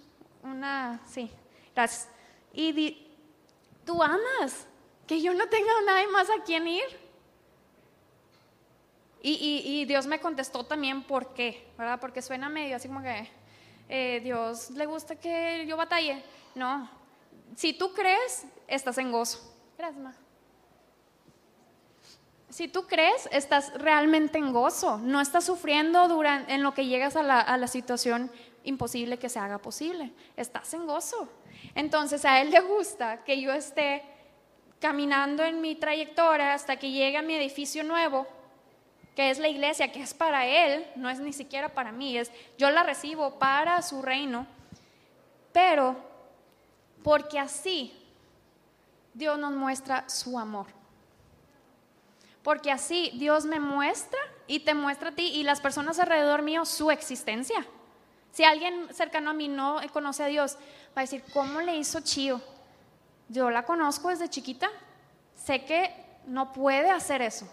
una, 0.43 1.01
sí, 1.07 1.31
gracias. 1.75 2.09
Y 2.53 2.99
tú 3.85 4.03
amas 4.03 4.67
que 5.07 5.21
yo 5.21 5.35
no 5.35 5.49
tenga 5.49 5.73
nadie 5.87 6.07
más 6.09 6.29
a 6.31 6.43
quien 6.45 6.69
ir. 6.69 7.05
Y, 9.27 9.87
Dios 9.87 10.07
me 10.07 10.21
contestó 10.21 10.65
también 10.65 11.03
por 11.03 11.33
qué, 11.33 11.67
¿verdad? 11.79 11.99
Porque 11.99 12.21
suena 12.21 12.51
medio 12.51 12.77
así 12.77 12.89
como 12.89 13.01
que 13.01 13.27
eh, 13.89 14.21
Dios 14.23 14.69
le 14.71 14.85
gusta 14.85 15.17
que 15.17 15.65
yo 15.67 15.79
batalle. 15.79 16.23
No, 16.55 16.91
si 17.57 17.73
tú 17.73 17.95
crees, 17.95 18.45
estás 18.69 18.99
en 18.99 19.11
gozo. 19.11 19.41
Gracias, 19.79 20.03
ma. 20.03 20.15
Si 22.55 22.69
tú 22.69 22.87
crees, 22.87 23.29
estás 23.33 23.73
realmente 23.75 24.39
en 24.39 24.53
gozo, 24.53 24.99
no 24.99 25.21
estás 25.21 25.43
sufriendo 25.43 26.23
en 26.47 26.63
lo 26.63 26.73
que 26.73 26.87
llegas 26.87 27.17
a 27.17 27.25
la, 27.25 27.41
a 27.41 27.59
la 27.59 27.67
situación 27.67 28.31
imposible 28.63 29.19
que 29.19 29.29
se 29.29 29.41
haga 29.41 29.59
posible, 29.59 30.13
estás 30.37 30.73
en 30.73 30.87
gozo. 30.87 31.29
Entonces 31.75 32.25
a 32.25 32.41
Él 32.41 32.53
le 32.53 32.61
gusta 32.61 33.25
que 33.25 33.41
yo 33.41 33.53
esté 33.53 34.05
caminando 34.79 35.43
en 35.43 35.61
mi 35.61 35.75
trayectoria 35.75 36.55
hasta 36.55 36.77
que 36.77 36.93
llegue 36.93 37.17
a 37.17 37.23
mi 37.23 37.35
edificio 37.35 37.83
nuevo, 37.83 38.25
que 39.17 39.31
es 39.31 39.41
la 39.41 39.49
iglesia, 39.49 39.91
que 39.91 40.01
es 40.01 40.15
para 40.15 40.47
Él, 40.47 40.87
no 40.95 41.11
es 41.11 41.19
ni 41.19 41.33
siquiera 41.33 41.75
para 41.75 41.91
mí, 41.91 42.17
es 42.17 42.31
yo 42.57 42.71
la 42.71 42.85
recibo 42.85 43.37
para 43.37 43.83
su 43.83 44.01
reino, 44.01 44.47
pero 45.53 45.97
porque 47.03 47.41
así 47.41 47.93
Dios 49.13 49.41
nos 49.41 49.55
muestra 49.55 50.09
su 50.09 50.39
amor. 50.39 50.84
Porque 52.45 52.71
así 52.71 53.11
Dios 53.15 53.47
me 53.47 53.59
muestra 53.59 54.21
y 54.47 54.61
te 54.61 54.75
muestra 54.75 55.09
a 55.09 55.15
ti 55.15 55.33
y 55.35 55.43
las 55.43 55.61
personas 55.61 55.99
alrededor 55.99 56.43
mío 56.43 56.65
su 56.65 56.91
existencia. 56.93 57.67
Si 58.31 58.45
alguien 58.45 58.93
cercano 58.93 59.31
a 59.31 59.33
mí 59.33 59.49
no 59.49 59.81
conoce 59.93 60.23
a 60.23 60.27
Dios, 60.27 60.57
va 60.97 61.01
a 61.01 61.01
decir, 61.01 61.25
¿cómo 61.33 61.61
le 61.63 61.75
hizo 61.75 62.01
Chío? 62.01 62.41
Yo 63.29 63.49
la 63.49 63.65
conozco 63.65 64.11
desde 64.11 64.29
chiquita. 64.29 64.71
Sé 65.35 65.65
que 65.65 65.91
no 66.27 66.53
puede 66.53 66.91
hacer 66.91 67.23
eso. 67.23 67.49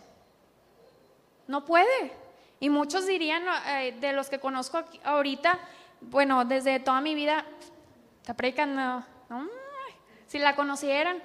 No 1.48 1.66
puede. 1.66 2.12
Y 2.60 2.70
muchos 2.70 3.08
dirían, 3.08 3.44
eh, 3.68 3.98
de 4.00 4.12
los 4.14 4.30
que 4.30 4.40
conozco 4.40 4.84
ahorita, 5.04 5.58
bueno, 6.02 6.44
desde 6.44 6.80
toda 6.80 7.00
mi 7.00 7.16
vida, 7.16 7.46
está 8.20 8.34
predicando, 8.34 9.06
si 10.28 10.38
la 10.38 10.56
conocieran, 10.56 11.22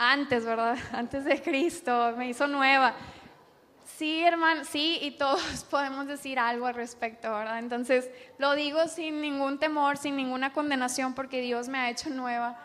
antes, 0.00 0.46
¿verdad? 0.46 0.78
Antes 0.92 1.26
de 1.26 1.40
Cristo, 1.42 2.14
me 2.16 2.30
hizo 2.30 2.46
nueva. 2.46 2.94
Sí, 3.84 4.24
hermano, 4.24 4.64
sí, 4.64 4.98
y 5.02 5.10
todos 5.12 5.42
podemos 5.70 6.06
decir 6.06 6.38
algo 6.38 6.66
al 6.66 6.74
respecto, 6.74 7.30
¿verdad? 7.30 7.58
Entonces, 7.58 8.10
lo 8.38 8.54
digo 8.54 8.88
sin 8.88 9.20
ningún 9.20 9.58
temor, 9.58 9.98
sin 9.98 10.16
ninguna 10.16 10.54
condenación, 10.54 11.14
porque 11.14 11.42
Dios 11.42 11.68
me 11.68 11.78
ha 11.78 11.90
hecho 11.90 12.08
nueva 12.08 12.58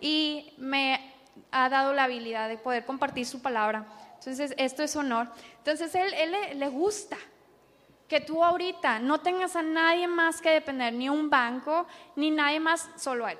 y 0.00 0.54
me 0.58 1.12
ha 1.50 1.68
dado 1.68 1.92
la 1.92 2.04
habilidad 2.04 2.48
de 2.48 2.56
poder 2.56 2.86
compartir 2.86 3.26
su 3.26 3.42
palabra. 3.42 3.84
Entonces, 4.14 4.54
esto 4.56 4.84
es 4.84 4.94
honor. 4.94 5.28
Entonces, 5.58 5.92
él, 5.96 6.14
él 6.14 6.58
le, 6.58 6.68
gusta 6.68 7.16
que 8.06 8.20
tú 8.20 8.44
ahorita 8.44 9.00
no 9.00 9.18
tengas 9.18 9.56
a 9.56 9.62
nadie 9.62 10.06
más 10.06 10.40
que 10.40 10.50
depender, 10.50 10.92
ni 10.92 11.08
un 11.08 11.28
banco, 11.28 11.88
ni 12.14 12.30
nadie 12.30 12.60
más, 12.60 12.88
solo 12.96 13.26
a 13.26 13.32
él. 13.32 13.38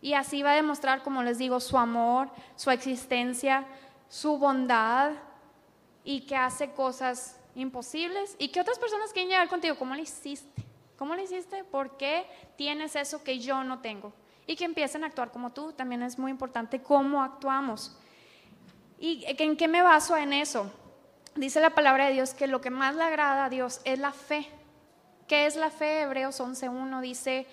Y 0.00 0.14
así 0.14 0.42
va 0.42 0.52
a 0.52 0.56
demostrar, 0.56 1.02
como 1.02 1.22
les 1.22 1.38
digo, 1.38 1.60
su 1.60 1.76
amor, 1.76 2.30
su 2.56 2.70
existencia, 2.70 3.66
su 4.08 4.38
bondad, 4.38 5.12
y 6.08 6.22
que 6.22 6.36
hace 6.36 6.70
cosas 6.70 7.38
imposibles 7.54 8.34
y 8.38 8.48
que 8.48 8.62
otras 8.62 8.78
personas 8.78 9.12
quieren 9.12 9.28
llegar 9.28 9.46
contigo. 9.48 9.76
¿Cómo 9.76 9.94
le 9.94 10.00
hiciste? 10.00 10.64
¿Cómo 10.96 11.14
le 11.14 11.24
hiciste? 11.24 11.64
¿Por 11.64 11.98
qué 11.98 12.26
tienes 12.56 12.96
eso 12.96 13.22
que 13.22 13.38
yo 13.38 13.62
no 13.62 13.80
tengo? 13.80 14.14
Y 14.46 14.56
que 14.56 14.64
empiecen 14.64 15.04
a 15.04 15.08
actuar 15.08 15.30
como 15.30 15.50
tú. 15.50 15.72
También 15.72 16.02
es 16.02 16.18
muy 16.18 16.30
importante 16.30 16.80
cómo 16.80 17.22
actuamos. 17.22 17.94
¿Y 18.98 19.22
en 19.26 19.54
qué 19.54 19.68
me 19.68 19.82
baso 19.82 20.16
en 20.16 20.32
eso? 20.32 20.72
Dice 21.34 21.60
la 21.60 21.74
palabra 21.74 22.06
de 22.06 22.14
Dios 22.14 22.32
que 22.32 22.46
lo 22.46 22.62
que 22.62 22.70
más 22.70 22.94
le 22.94 23.02
agrada 23.02 23.44
a 23.44 23.50
Dios 23.50 23.82
es 23.84 23.98
la 23.98 24.12
fe. 24.12 24.48
¿Qué 25.26 25.44
es 25.44 25.56
la 25.56 25.68
fe? 25.68 26.00
Hebreos 26.00 26.40
11.1 26.40 27.02
dice, 27.02 27.46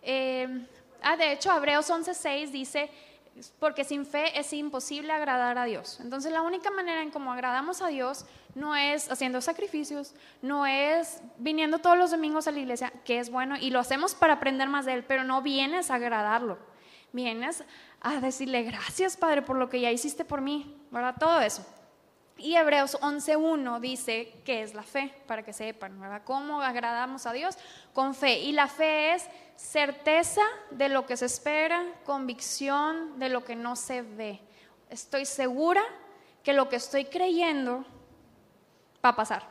eh, 0.00 0.66
ah, 1.02 1.16
de 1.16 1.32
hecho, 1.32 1.54
Hebreos 1.54 1.90
11.6 1.90 2.50
dice, 2.50 2.90
porque 3.58 3.84
sin 3.84 4.04
fe 4.04 4.38
es 4.38 4.52
imposible 4.52 5.12
agradar 5.12 5.58
a 5.58 5.64
Dios. 5.64 5.98
Entonces 6.00 6.32
la 6.32 6.42
única 6.42 6.70
manera 6.70 7.02
en 7.02 7.10
cómo 7.10 7.32
agradamos 7.32 7.80
a 7.82 7.88
Dios 7.88 8.26
no 8.54 8.76
es 8.76 9.10
haciendo 9.10 9.40
sacrificios, 9.40 10.14
no 10.42 10.66
es 10.66 11.22
viniendo 11.38 11.78
todos 11.78 11.96
los 11.96 12.10
domingos 12.10 12.46
a 12.48 12.52
la 12.52 12.58
iglesia, 12.58 12.92
que 13.04 13.18
es 13.18 13.30
bueno, 13.30 13.56
y 13.56 13.70
lo 13.70 13.78
hacemos 13.78 14.14
para 14.14 14.34
aprender 14.34 14.68
más 14.68 14.86
de 14.86 14.94
Él, 14.94 15.04
pero 15.04 15.24
no 15.24 15.42
vienes 15.42 15.90
a 15.90 15.94
agradarlo, 15.96 16.58
vienes 17.12 17.64
a 18.00 18.20
decirle 18.20 18.62
gracias 18.62 19.16
Padre 19.16 19.42
por 19.42 19.56
lo 19.56 19.68
que 19.68 19.80
ya 19.80 19.90
hiciste 19.90 20.24
por 20.24 20.40
mí, 20.40 20.76
¿verdad? 20.90 21.14
Todo 21.18 21.40
eso. 21.40 21.64
Y 22.36 22.56
Hebreos 22.56 22.98
11.1 23.02 23.80
dice 23.80 24.32
que 24.46 24.62
es 24.62 24.72
la 24.72 24.82
fe, 24.82 25.12
para 25.26 25.42
que 25.42 25.52
sepan, 25.52 26.00
¿verdad? 26.00 26.22
¿Cómo 26.24 26.62
agradamos 26.62 27.26
a 27.26 27.34
Dios? 27.34 27.58
Con 27.92 28.14
fe. 28.14 28.38
Y 28.40 28.52
la 28.52 28.66
fe 28.66 29.12
es 29.12 29.28
certeza 29.60 30.42
de 30.70 30.88
lo 30.88 31.06
que 31.06 31.16
se 31.16 31.26
espera, 31.26 31.84
convicción 32.04 33.18
de 33.18 33.28
lo 33.28 33.44
que 33.44 33.54
no 33.54 33.76
se 33.76 34.02
ve. 34.02 34.40
Estoy 34.88 35.26
segura 35.26 35.82
que 36.42 36.52
lo 36.52 36.68
que 36.68 36.76
estoy 36.76 37.04
creyendo 37.04 37.84
va 39.04 39.10
a 39.10 39.16
pasar. 39.16 39.46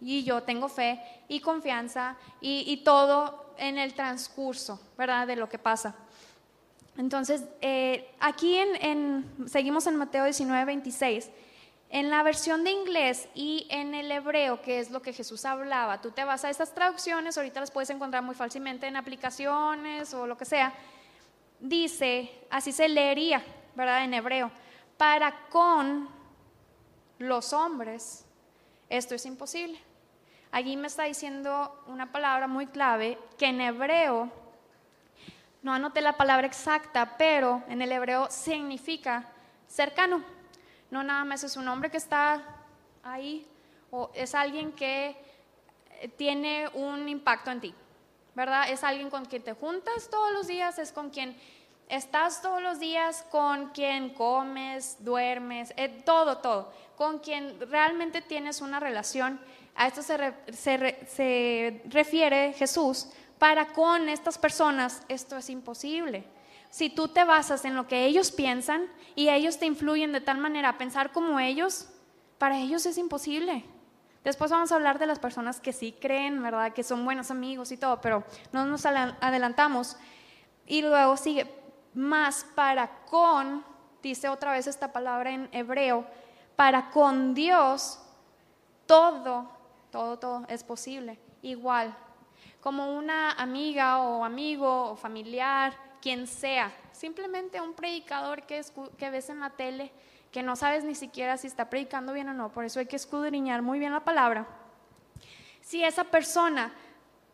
Y 0.00 0.24
yo 0.24 0.42
tengo 0.42 0.68
fe 0.68 1.00
y 1.28 1.40
confianza 1.40 2.16
y, 2.40 2.78
todo 2.78 3.54
en 3.56 3.78
el 3.78 3.94
transcurso, 3.94 4.80
¿verdad? 4.98 5.26
De 5.26 5.36
lo 5.36 5.48
que 5.48 5.58
pasa. 5.58 5.94
Entonces, 6.98 7.44
eh, 7.60 8.14
aquí 8.20 8.56
en, 8.56 9.24
seguimos 9.46 9.86
en 9.86 9.96
Mateo 9.96 10.24
19, 10.24 10.64
26. 10.64 11.30
En 11.88 12.10
la 12.10 12.22
versión 12.22 12.64
de 12.64 12.72
inglés 12.72 13.28
y 13.34 13.66
en 13.70 13.94
el 13.94 14.10
hebreo, 14.10 14.60
que 14.60 14.80
es 14.80 14.90
lo 14.90 15.02
que 15.02 15.12
Jesús 15.12 15.44
hablaba, 15.44 16.00
tú 16.00 16.10
te 16.10 16.24
vas 16.24 16.44
a 16.44 16.50
estas 16.50 16.74
traducciones, 16.74 17.36
ahorita 17.36 17.60
las 17.60 17.70
puedes 17.70 17.90
encontrar 17.90 18.22
muy 18.22 18.34
fácilmente 18.34 18.86
en 18.86 18.96
aplicaciones 18.96 20.12
o 20.12 20.26
lo 20.26 20.36
que 20.36 20.44
sea, 20.44 20.74
dice, 21.60 22.30
así 22.50 22.72
se 22.72 22.88
leería, 22.88 23.42
¿verdad? 23.74 24.04
En 24.04 24.14
hebreo, 24.14 24.50
para 24.96 25.46
con 25.48 26.08
los 27.18 27.52
hombres 27.52 28.24
esto 28.88 29.14
es 29.14 29.26
imposible. 29.26 29.80
Allí 30.52 30.76
me 30.76 30.86
está 30.86 31.04
diciendo 31.04 31.82
una 31.86 32.12
palabra 32.12 32.46
muy 32.46 32.66
clave 32.66 33.18
que 33.36 33.46
en 33.46 33.60
hebreo, 33.60 34.30
no 35.62 35.72
anoté 35.72 36.00
la 36.00 36.16
palabra 36.16 36.46
exacta, 36.46 37.16
pero 37.18 37.62
en 37.68 37.82
el 37.82 37.90
hebreo 37.90 38.28
significa 38.30 39.24
cercano. 39.66 40.22
No 40.96 41.02
nada 41.02 41.26
más 41.26 41.44
es 41.44 41.58
un 41.58 41.68
hombre 41.68 41.90
que 41.90 41.98
está 41.98 42.42
ahí 43.02 43.46
o 43.90 44.10
es 44.14 44.34
alguien 44.34 44.72
que 44.72 45.14
eh, 46.00 46.08
tiene 46.08 46.68
un 46.72 47.06
impacto 47.06 47.50
en 47.50 47.60
ti, 47.60 47.74
¿verdad? 48.34 48.70
Es 48.70 48.82
alguien 48.82 49.10
con 49.10 49.26
quien 49.26 49.42
te 49.42 49.52
juntas 49.52 50.08
todos 50.10 50.32
los 50.32 50.46
días, 50.46 50.78
es 50.78 50.92
con 50.92 51.10
quien 51.10 51.36
estás 51.90 52.40
todos 52.40 52.62
los 52.62 52.80
días, 52.80 53.26
con 53.30 53.72
quien 53.72 54.14
comes, 54.14 54.96
duermes, 55.04 55.74
eh, 55.76 55.90
todo, 56.06 56.38
todo, 56.38 56.72
con 56.96 57.18
quien 57.18 57.60
realmente 57.70 58.22
tienes 58.22 58.62
una 58.62 58.80
relación. 58.80 59.38
A 59.74 59.88
esto 59.88 60.00
se, 60.00 60.32
se 60.50 61.82
refiere 61.90 62.54
Jesús. 62.54 63.08
Para 63.38 63.66
con 63.74 64.08
estas 64.08 64.38
personas 64.38 65.02
esto 65.08 65.36
es 65.36 65.50
imposible 65.50 66.24
si 66.70 66.90
tú 66.90 67.08
te 67.08 67.24
basas 67.24 67.64
en 67.64 67.74
lo 67.74 67.86
que 67.86 68.04
ellos 68.04 68.32
piensan 68.32 68.86
y 69.14 69.28
ellos 69.28 69.58
te 69.58 69.66
influyen 69.66 70.12
de 70.12 70.20
tal 70.20 70.38
manera 70.38 70.70
a 70.70 70.78
pensar 70.78 71.12
como 71.12 71.40
ellos, 71.40 71.88
para 72.38 72.58
ellos 72.58 72.84
es 72.86 72.98
imposible. 72.98 73.64
Después 74.24 74.50
vamos 74.50 74.72
a 74.72 74.74
hablar 74.74 74.98
de 74.98 75.06
las 75.06 75.18
personas 75.18 75.60
que 75.60 75.72
sí 75.72 75.92
creen, 75.92 76.42
¿verdad? 76.42 76.72
Que 76.72 76.82
son 76.82 77.04
buenos 77.04 77.30
amigos 77.30 77.70
y 77.70 77.76
todo, 77.76 78.00
pero 78.00 78.24
no 78.52 78.66
nos 78.66 78.84
adelantamos. 78.84 79.96
Y 80.66 80.82
luego 80.82 81.16
sigue, 81.16 81.46
más 81.94 82.44
para 82.54 83.04
con, 83.04 83.64
dice 84.02 84.28
otra 84.28 84.52
vez 84.52 84.66
esta 84.66 84.92
palabra 84.92 85.30
en 85.30 85.48
hebreo, 85.52 86.04
para 86.56 86.90
con 86.90 87.34
Dios 87.34 88.00
todo, 88.86 89.48
todo, 89.92 90.18
todo 90.18 90.44
es 90.48 90.64
posible. 90.64 91.18
Igual, 91.42 91.96
como 92.60 92.96
una 92.96 93.30
amiga 93.32 94.02
o 94.02 94.24
amigo 94.24 94.90
o 94.90 94.96
familiar 94.96 95.85
quien 96.06 96.28
sea, 96.28 96.72
simplemente 96.92 97.60
un 97.60 97.74
predicador 97.74 98.44
que, 98.44 98.62
ves 99.10 99.28
en 99.28 99.40
la 99.40 99.50
tele, 99.50 99.90
que 100.30 100.40
no 100.40 100.54
sabes 100.54 100.84
ni 100.84 100.94
siquiera 100.94 101.36
si 101.36 101.48
está 101.48 101.68
predicando 101.68 102.12
bien 102.12 102.28
o 102.28 102.32
no, 102.32 102.52
por 102.52 102.64
eso 102.64 102.78
hay 102.78 102.86
que 102.86 102.94
escudriñar 102.94 103.60
muy 103.60 103.80
bien 103.80 103.90
la 103.90 104.04
palabra. 104.04 104.46
Si 105.62 105.82
esa 105.82 106.04
persona 106.04 106.72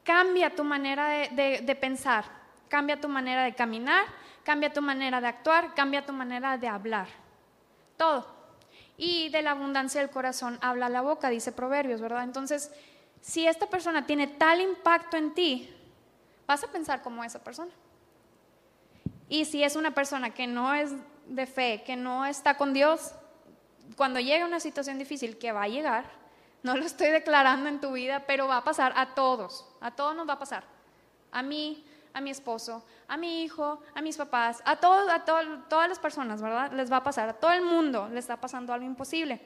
cambia 0.05 0.55
tu 0.57 0.65
manera 0.65 1.07
de, 1.07 1.79
pensar, 1.79 2.25
cambia 2.71 2.99
tu 2.99 3.11
manera 3.11 3.45
de 3.45 3.55
caminar, 3.55 4.07
cambia 4.43 4.73
tu 4.73 4.81
manera 4.81 5.21
de 5.21 5.27
actuar, 5.27 5.75
cambia 5.75 6.07
tu 6.07 6.15
manera 6.15 6.57
de 6.57 6.69
hablar, 6.69 7.09
todo. 7.99 8.27
Y 8.97 9.29
de 9.29 9.43
la 9.43 9.51
abundancia 9.51 10.01
del 10.01 10.09
corazón 10.09 10.59
habla 10.63 10.89
la 10.89 11.03
boca, 11.03 11.29
dice 11.29 11.53
Proverbios, 11.53 12.01
¿verdad? 12.01 12.25
Entonces, 12.25 12.73
si 13.21 13.47
esta 13.47 13.67
persona 13.67 14.07
tiene 14.07 14.29
tal 14.29 14.63
impacto 14.63 15.19
en 15.19 15.35
ti, 15.35 15.71
vas 16.47 16.65
a 16.65 16.69
pensar 16.69 17.03
como 17.03 17.23
esa 17.23 17.45
persona. 17.45 17.71
Y 19.29 19.45
si 19.45 19.63
es 19.63 19.77
una 19.77 19.93
persona 19.93 20.35
que 20.35 20.47
no 20.47 20.75
es 20.75 20.93
de 21.27 21.47
fe, 21.47 21.83
que 21.85 21.97
no 21.97 22.27
está 22.27 22.57
con 22.57 22.73
Dios, 22.73 23.15
cuando 23.97 24.21
llegue 24.21 24.45
una 24.45 24.61
situación 24.61 24.99
difícil, 24.99 25.39
que 25.39 25.53
va 25.53 25.65
a 25.65 25.69
llegar, 25.69 26.05
no 26.63 26.77
lo 26.77 26.85
estoy 26.85 27.09
declarando 27.09 27.69
en 27.69 27.81
tu 27.81 27.93
vida, 27.93 28.25
pero 28.27 28.49
va 28.49 28.59
a 28.59 28.65
pasar 28.65 28.93
a 28.97 29.15
todos, 29.15 29.67
a 29.81 29.91
todos 29.91 30.15
nos 30.15 30.29
va 30.29 30.35
a 30.35 30.39
pasar. 30.39 30.65
A 31.31 31.43
mí, 31.43 31.85
a 32.13 32.21
mi 32.21 32.31
esposo, 32.31 32.85
a 33.09 33.17
mi 33.17 33.43
hijo, 33.43 33.81
a 33.95 34.03
mis 34.03 34.17
papás, 34.17 34.63
a, 34.65 34.77
todos, 34.77 35.09
a 35.11 35.25
todas 35.25 35.89
las 35.89 35.99
personas, 35.99 36.43
¿verdad? 36.43 36.71
Les 36.73 36.93
va 36.93 36.99
a 36.99 37.03
pasar, 37.03 37.29
a 37.29 37.33
todo 37.33 37.53
el 37.53 37.63
mundo 37.63 38.09
les 38.09 38.25
está 38.25 38.37
pasando 38.37 38.73
algo 38.73 38.85
imposible. 38.85 39.41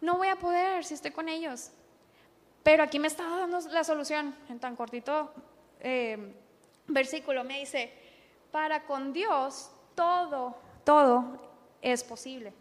No 0.00 0.16
voy 0.16 0.28
a 0.28 0.36
poder 0.36 0.84
si 0.84 0.94
estoy 0.94 1.10
con 1.10 1.28
ellos. 1.28 1.72
Pero 2.62 2.82
aquí 2.82 2.98
me 2.98 3.08
está 3.08 3.24
dando 3.24 3.60
la 3.70 3.82
solución 3.82 4.34
en 4.48 4.60
tan 4.60 4.76
cortito 4.76 5.32
eh, 5.80 6.34
versículo. 6.86 7.42
Me 7.42 7.60
dice, 7.60 7.92
para 8.50 8.84
con 8.84 9.12
Dios 9.12 9.70
todo, 9.94 10.56
todo 10.84 11.38
es 11.82 12.04
posible. 12.04 12.52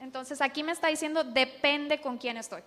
Entonces 0.00 0.40
aquí 0.40 0.62
me 0.62 0.72
está 0.72 0.88
diciendo, 0.88 1.24
depende 1.24 2.00
con 2.00 2.18
quién 2.18 2.36
estoy. 2.36 2.62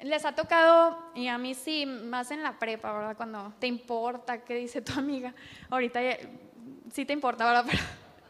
Les 0.00 0.24
ha 0.24 0.34
tocado, 0.34 0.98
y 1.14 1.28
a 1.28 1.38
mí 1.38 1.54
sí, 1.54 1.86
más 1.86 2.32
en 2.32 2.42
la 2.42 2.58
prepa, 2.58 2.92
¿verdad? 2.92 3.16
Cuando 3.16 3.52
te 3.60 3.68
importa 3.68 4.42
qué 4.42 4.56
dice 4.56 4.82
tu 4.82 4.92
amiga. 4.98 5.32
Ahorita 5.70 6.00
sí 6.92 7.04
te 7.04 7.12
importa, 7.12 7.44
¿verdad? 7.44 7.64
Pero, 7.70 7.82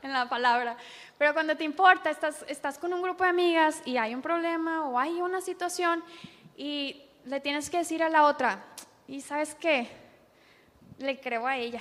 en 0.02 0.12
la 0.12 0.28
palabra. 0.28 0.76
Pero 1.16 1.32
cuando 1.32 1.56
te 1.56 1.64
importa, 1.64 2.10
estás, 2.10 2.44
estás 2.48 2.78
con 2.78 2.92
un 2.92 3.00
grupo 3.00 3.24
de 3.24 3.30
amigas 3.30 3.80
y 3.86 3.96
hay 3.96 4.14
un 4.14 4.20
problema 4.20 4.86
o 4.86 4.98
hay 4.98 5.22
una 5.22 5.40
situación 5.40 6.04
y 6.56 7.04
le 7.24 7.40
tienes 7.40 7.70
que 7.70 7.78
decir 7.78 8.02
a 8.02 8.08
la 8.08 8.24
otra, 8.24 8.64
¿y 9.06 9.20
sabes 9.20 9.54
qué? 9.54 9.88
Le 10.98 11.20
creo 11.20 11.46
a 11.46 11.56
ella 11.56 11.80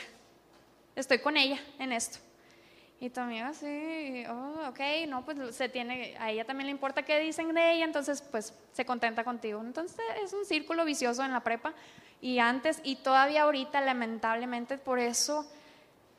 estoy 0.95 1.19
con 1.19 1.37
ella 1.37 1.59
en 1.79 1.91
esto. 1.91 2.19
Y 2.99 3.09
tu 3.09 3.19
amiga, 3.19 3.51
sí, 3.53 4.23
oh, 4.29 4.69
ok, 4.69 4.79
no, 5.07 5.25
pues 5.25 5.55
se 5.55 5.67
tiene, 5.69 6.15
a 6.19 6.29
ella 6.29 6.45
también 6.45 6.67
le 6.67 6.71
importa 6.71 7.01
qué 7.01 7.17
dicen 7.19 7.51
de 7.51 7.73
ella, 7.73 7.85
entonces 7.85 8.21
pues 8.21 8.53
se 8.73 8.85
contenta 8.85 9.23
contigo. 9.23 9.59
Entonces 9.59 9.99
es 10.23 10.33
un 10.33 10.45
círculo 10.45 10.85
vicioso 10.85 11.23
en 11.25 11.31
la 11.31 11.39
prepa 11.39 11.73
y 12.21 12.37
antes 12.37 12.79
y 12.83 12.97
todavía 12.97 13.43
ahorita 13.43 13.81
lamentablemente 13.81 14.77
por 14.77 14.99
eso 14.99 15.49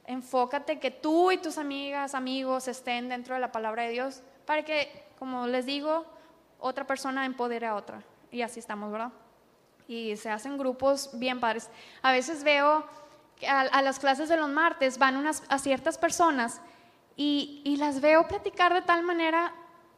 enfócate 0.07 0.81
que 0.81 0.91
tú 0.91 1.31
y 1.31 1.39
tus 1.39 1.57
amigas, 1.57 2.17
amigos 2.17 2.67
estén 2.67 3.09
dentro 3.09 3.37
de 3.37 3.41
la 3.41 3.53
palabra 3.53 3.85
de 3.85 3.91
Dios 3.91 4.23
para 4.45 4.65
que, 4.65 5.05
como 5.21 5.47
les 5.47 5.67
digo, 5.67 6.05
otra 6.59 6.85
persona 6.85 7.25
empodere 7.25 7.67
a 7.67 7.77
otra. 7.77 8.03
Y 8.33 8.43
así 8.43 8.59
estamos, 8.59 8.91
¿verdad? 8.91 9.13
Y 9.87 10.17
se 10.17 10.31
hacen 10.31 10.59
grupos 10.59 11.11
bien 11.15 11.39
padres. 11.39 11.71
A 12.03 12.11
veces 12.13 12.43
veo 12.43 12.85
a, 13.47 13.83
las 13.83 13.99
clases 13.99 14.29
de 14.29 14.37
los 14.37 14.49
martes 14.49 14.99
van 14.99 15.17
unas, 15.17 15.43
a 15.49 15.59
ciertas 15.59 15.99
personas 15.99 16.61
y, 17.17 17.77
las 17.79 18.01
veo 18.01 18.27
platicar 18.27 18.73
de 18.73 18.83
tal 18.83 19.03
manera, 19.03 19.53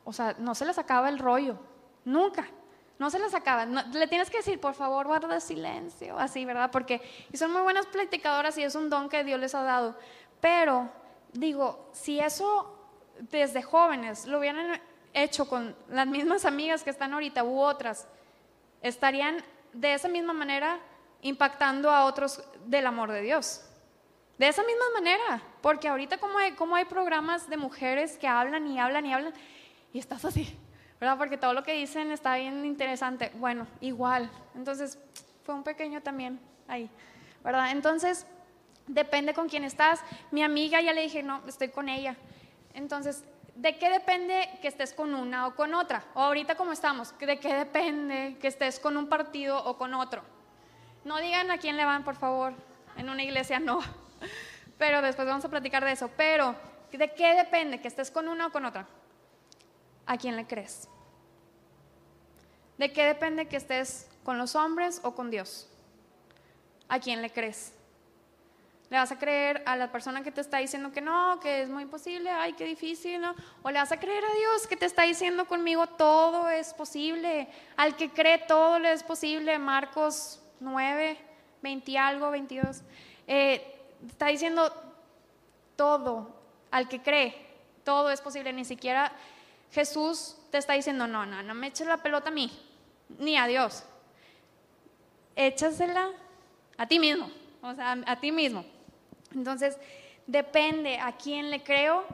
o 0.04 0.12
sea, 0.12 0.34
no 0.38 0.54
se 0.54 0.64
les 0.64 0.78
acaba 0.78 1.08
el 1.08 1.18
rollo, 1.18 1.58
nunca. 2.04 2.46
No 2.96 3.10
se 3.10 3.18
les 3.18 3.34
acaba. 3.34 3.66
le 3.66 4.06
tienes 4.06 4.30
que 4.30 4.36
decir, 4.36 4.60
por 4.60 4.74
favor, 4.74 5.06
guarda 5.06 5.40
silencio, 5.40 6.16
así, 6.16 6.44
¿verdad? 6.44 6.70
Porque 6.70 7.02
y 7.32 7.36
son 7.36 7.52
muy 7.52 7.62
buenas 7.62 7.86
platicadoras 7.86 8.56
y 8.56 8.62
es 8.62 8.76
un 8.76 8.88
don 8.88 9.08
que 9.08 9.24
Dios 9.24 9.40
les 9.40 9.54
ha 9.54 9.62
dado. 9.62 9.96
Pero, 10.40 10.88
digo, 11.32 11.90
si 11.92 12.20
eso 12.20 12.78
desde 13.18 13.62
jóvenes 13.62 14.26
lo 14.26 14.38
hubieran 14.38 14.80
hecho 15.12 15.48
con 15.48 15.74
las 15.88 16.06
mismas 16.06 16.44
amigas 16.44 16.84
que 16.84 16.90
están 16.90 17.12
ahorita 17.12 17.42
u 17.42 17.60
otras, 17.60 18.06
estarían 18.80 19.42
de 19.72 19.94
esa 19.94 20.08
misma 20.08 20.32
manera 20.32 20.78
impactando 21.24 21.90
a 21.90 22.04
otros 22.04 22.40
del 22.66 22.86
amor 22.86 23.10
de 23.10 23.20
Dios. 23.22 23.68
De 24.38 24.46
esa 24.48 24.62
misma 24.62 24.84
manera, 24.94 25.42
porque 25.60 25.88
ahorita 25.88 26.18
como 26.18 26.38
hay, 26.38 26.84
programas 26.84 27.48
de 27.50 27.56
mujeres 27.56 28.16
que 28.16 28.28
hablan 28.28 28.66
y 28.68 28.78
hablan 28.78 29.04
y 29.04 29.12
hablan, 29.12 29.34
y 29.92 29.98
estás 29.98 30.24
así, 30.24 30.56
¿verdad? 31.00 31.18
Porque 31.18 31.36
todo 31.36 31.52
lo 31.52 31.62
que 31.62 31.72
dicen 31.72 32.12
está 32.12 32.36
bien 32.36 32.64
interesante. 32.64 33.32
Bueno, 33.34 33.66
igual. 33.80 34.30
Entonces, 34.54 34.98
fue 35.42 35.54
un 35.54 35.64
pequeño 35.64 36.00
también 36.00 36.40
ahí, 36.68 36.88
¿verdad? 37.42 37.72
Entonces, 37.72 38.26
Depende 38.86 39.32
con 39.32 39.48
quién 39.48 39.64
estás. 39.64 40.00
Mi 40.30 40.42
amiga 40.42 40.80
ya 40.80 40.92
le 40.92 41.02
dije, 41.02 41.22
no, 41.22 41.42
estoy 41.46 41.68
con 41.68 41.88
ella. 41.88 42.16
Entonces, 42.74 43.24
¿de 43.54 43.78
qué 43.78 43.88
depende 43.88 44.58
que 44.60 44.68
estés 44.68 44.92
con 44.92 45.14
una 45.14 45.46
o 45.46 45.54
con 45.54 45.74
otra? 45.74 46.04
O 46.14 46.20
ahorita 46.20 46.54
como 46.54 46.72
estamos, 46.72 47.14
¿de 47.18 47.38
qué 47.38 47.54
depende 47.54 48.36
que 48.40 48.48
estés 48.48 48.78
con 48.78 48.96
un 48.96 49.08
partido 49.08 49.62
o 49.64 49.78
con 49.78 49.94
otro? 49.94 50.22
No 51.04 51.18
digan 51.18 51.50
a 51.50 51.58
quién 51.58 51.76
le 51.76 51.84
van, 51.84 52.02
por 52.02 52.16
favor. 52.16 52.54
En 52.96 53.10
una 53.10 53.22
iglesia 53.22 53.58
no. 53.58 53.80
Pero 54.78 55.02
después 55.02 55.28
vamos 55.28 55.44
a 55.44 55.48
platicar 55.48 55.84
de 55.84 55.92
eso. 55.92 56.10
Pero, 56.16 56.54
¿de 56.92 57.12
qué 57.12 57.34
depende 57.34 57.80
que 57.80 57.88
estés 57.88 58.10
con 58.10 58.28
una 58.28 58.46
o 58.46 58.52
con 58.52 58.64
otra? 58.64 58.86
¿A 60.06 60.16
quién 60.16 60.36
le 60.36 60.46
crees? 60.46 60.88
¿De 62.78 62.92
qué 62.92 63.04
depende 63.04 63.46
que 63.46 63.56
estés 63.56 64.08
con 64.24 64.38
los 64.38 64.54
hombres 64.54 65.00
o 65.04 65.14
con 65.14 65.30
Dios? 65.30 65.68
¿A 66.88 66.98
quién 66.98 67.22
le 67.22 67.30
crees? 67.30 67.72
¿Le 68.90 68.98
vas 68.98 69.10
a 69.12 69.18
creer 69.18 69.62
a 69.66 69.76
la 69.76 69.90
persona 69.90 70.22
que 70.22 70.30
te 70.30 70.40
está 70.40 70.58
diciendo 70.58 70.92
que 70.92 71.00
no, 71.00 71.40
que 71.40 71.62
es 71.62 71.68
muy 71.68 71.84
imposible, 71.84 72.30
ay, 72.30 72.52
qué 72.52 72.64
difícil, 72.64 73.20
¿no? 73.20 73.34
¿O 73.62 73.70
le 73.70 73.78
vas 73.78 73.92
a 73.92 73.98
creer 73.98 74.22
a 74.24 74.34
Dios 74.34 74.66
que 74.66 74.76
te 74.76 74.86
está 74.86 75.02
diciendo 75.02 75.46
conmigo 75.46 75.86
todo 75.86 76.50
es 76.50 76.74
posible? 76.74 77.48
Al 77.76 77.96
que 77.96 78.10
cree 78.10 78.38
todo 78.38 78.78
le 78.78 78.92
es 78.92 79.02
posible, 79.02 79.58
Marcos 79.58 80.43
9, 80.64 81.18
20 81.62 81.98
algo, 81.98 82.30
22. 82.30 82.82
Eh, 83.26 83.62
está 84.06 84.26
diciendo 84.26 84.72
todo, 85.76 86.34
al 86.70 86.88
que 86.88 87.02
cree, 87.02 87.34
todo 87.84 88.10
es 88.10 88.20
posible, 88.20 88.52
ni 88.52 88.64
siquiera 88.64 89.12
Jesús 89.72 90.36
te 90.50 90.58
está 90.58 90.72
diciendo, 90.72 91.06
no, 91.06 91.26
no, 91.26 91.42
no 91.42 91.54
me 91.54 91.68
eches 91.68 91.86
la 91.86 91.98
pelota 91.98 92.28
a 92.28 92.32
mí, 92.32 92.50
ni 93.18 93.36
a 93.36 93.46
Dios. 93.46 93.84
Échasela 95.36 96.10
a 96.76 96.86
ti 96.86 96.98
mismo, 96.98 97.30
o 97.62 97.74
sea, 97.74 97.98
a 98.06 98.20
ti 98.20 98.32
mismo. 98.32 98.64
Entonces, 99.34 99.76
depende 100.26 100.98
a 100.98 101.12
quién 101.12 101.50
le 101.50 101.62
creo, 101.62 102.04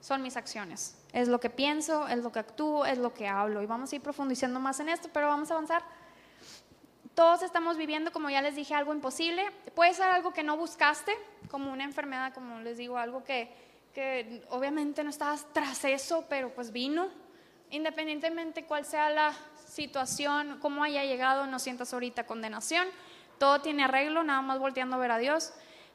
son 0.00 0.22
mis 0.22 0.36
acciones. 0.36 0.96
Es 1.12 1.28
lo 1.28 1.40
que 1.40 1.50
pienso, 1.50 2.08
es 2.08 2.18
lo 2.18 2.32
que 2.32 2.38
actúo, 2.38 2.86
es 2.86 2.98
lo 2.98 3.12
que 3.12 3.28
hablo. 3.28 3.62
Y 3.62 3.66
vamos 3.66 3.92
a 3.92 3.96
ir 3.96 4.02
profundizando 4.02 4.60
más 4.60 4.80
en 4.80 4.88
esto, 4.88 5.10
pero 5.12 5.26
vamos 5.26 5.50
a 5.50 5.54
avanzar. 5.54 5.82
Todos 7.14 7.42
estamos 7.42 7.76
viviendo, 7.76 8.12
como 8.12 8.30
ya 8.30 8.40
les 8.40 8.54
dije, 8.54 8.74
algo 8.74 8.94
imposible. 8.94 9.44
Puede 9.74 9.94
ser 9.94 10.06
algo 10.06 10.32
que 10.32 10.42
no 10.42 10.56
buscaste, 10.56 11.12
como 11.50 11.72
una 11.72 11.84
enfermedad, 11.84 12.32
como 12.32 12.60
les 12.60 12.78
digo, 12.78 12.96
algo 12.98 13.24
que, 13.24 13.52
que 13.94 14.44
obviamente 14.50 15.02
no 15.04 15.10
estabas 15.10 15.46
tras 15.52 15.84
eso, 15.84 16.24
pero 16.28 16.54
pues 16.54 16.72
vino. 16.72 17.08
Independientemente 17.70 18.64
cuál 18.64 18.84
sea 18.84 19.10
la 19.10 19.32
situación, 19.66 20.58
cómo 20.60 20.82
haya 20.82 21.04
llegado, 21.04 21.46
no 21.46 21.58
sientas 21.58 21.92
ahorita 21.92 22.26
condenación. 22.26 22.86
Todo 23.38 23.60
tiene 23.60 23.84
arreglo, 23.84 24.22
nada 24.22 24.42
más 24.42 24.58
volteando 24.58 24.96
a 24.96 24.98
ver 24.98 25.10
a 25.10 25.18
Dios. 25.18 25.52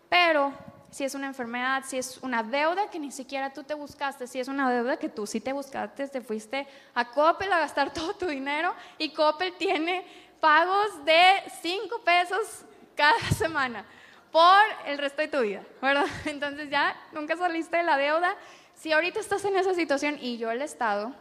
Pero 0.10 0.54
si 0.95 1.04
es 1.04 1.13
una 1.13 1.28
enfermedad, 1.28 1.84
si 1.86 1.97
es 1.97 2.19
una 2.19 2.41
deuda 2.41 2.89
que 2.89 2.99
ni 2.99 3.12
siquiera 3.12 3.51
tú 3.51 3.63
te 3.63 3.73
buscaste, 3.73 4.28
si 4.28 4.39
es 4.39 4.47
una 4.47 4.71
deuda 4.71 4.95
que 4.97 5.10
tú 5.10 5.28
sí 5.28 5.41
te 5.41 5.51
buscaste, 5.51 6.08
te 6.08 6.21
fuiste 6.21 6.65
a 6.93 7.12
Coppel 7.12 7.51
a 7.51 7.60
gastar 7.60 7.91
todo 7.93 8.13
tu 8.13 8.28
dinero 8.28 8.73
y 8.97 9.10
Coppel 9.10 9.54
tiene 9.58 10.06
pagos 10.45 11.03
de 11.05 11.41
5 11.63 12.01
pesos 12.03 12.65
cada 12.95 13.19
semana 13.36 13.84
por 14.31 14.62
el 14.86 14.99
resto 14.99 15.23
de 15.23 15.27
tu 15.27 15.41
vida, 15.41 15.63
¿verdad? 15.81 16.05
Entonces 16.25 16.69
ya 16.69 16.95
nunca 17.13 17.36
saliste 17.36 17.77
de 17.77 17.81
la 17.81 17.97
deuda. 17.97 18.36
Si 18.75 18.91
ahorita 18.91 19.19
estás 19.19 19.43
en 19.45 19.55
esa 19.55 19.73
situación 19.73 20.19
y 20.21 20.38
yo 20.38 20.51
el 20.51 20.62
estado, 20.62 21.15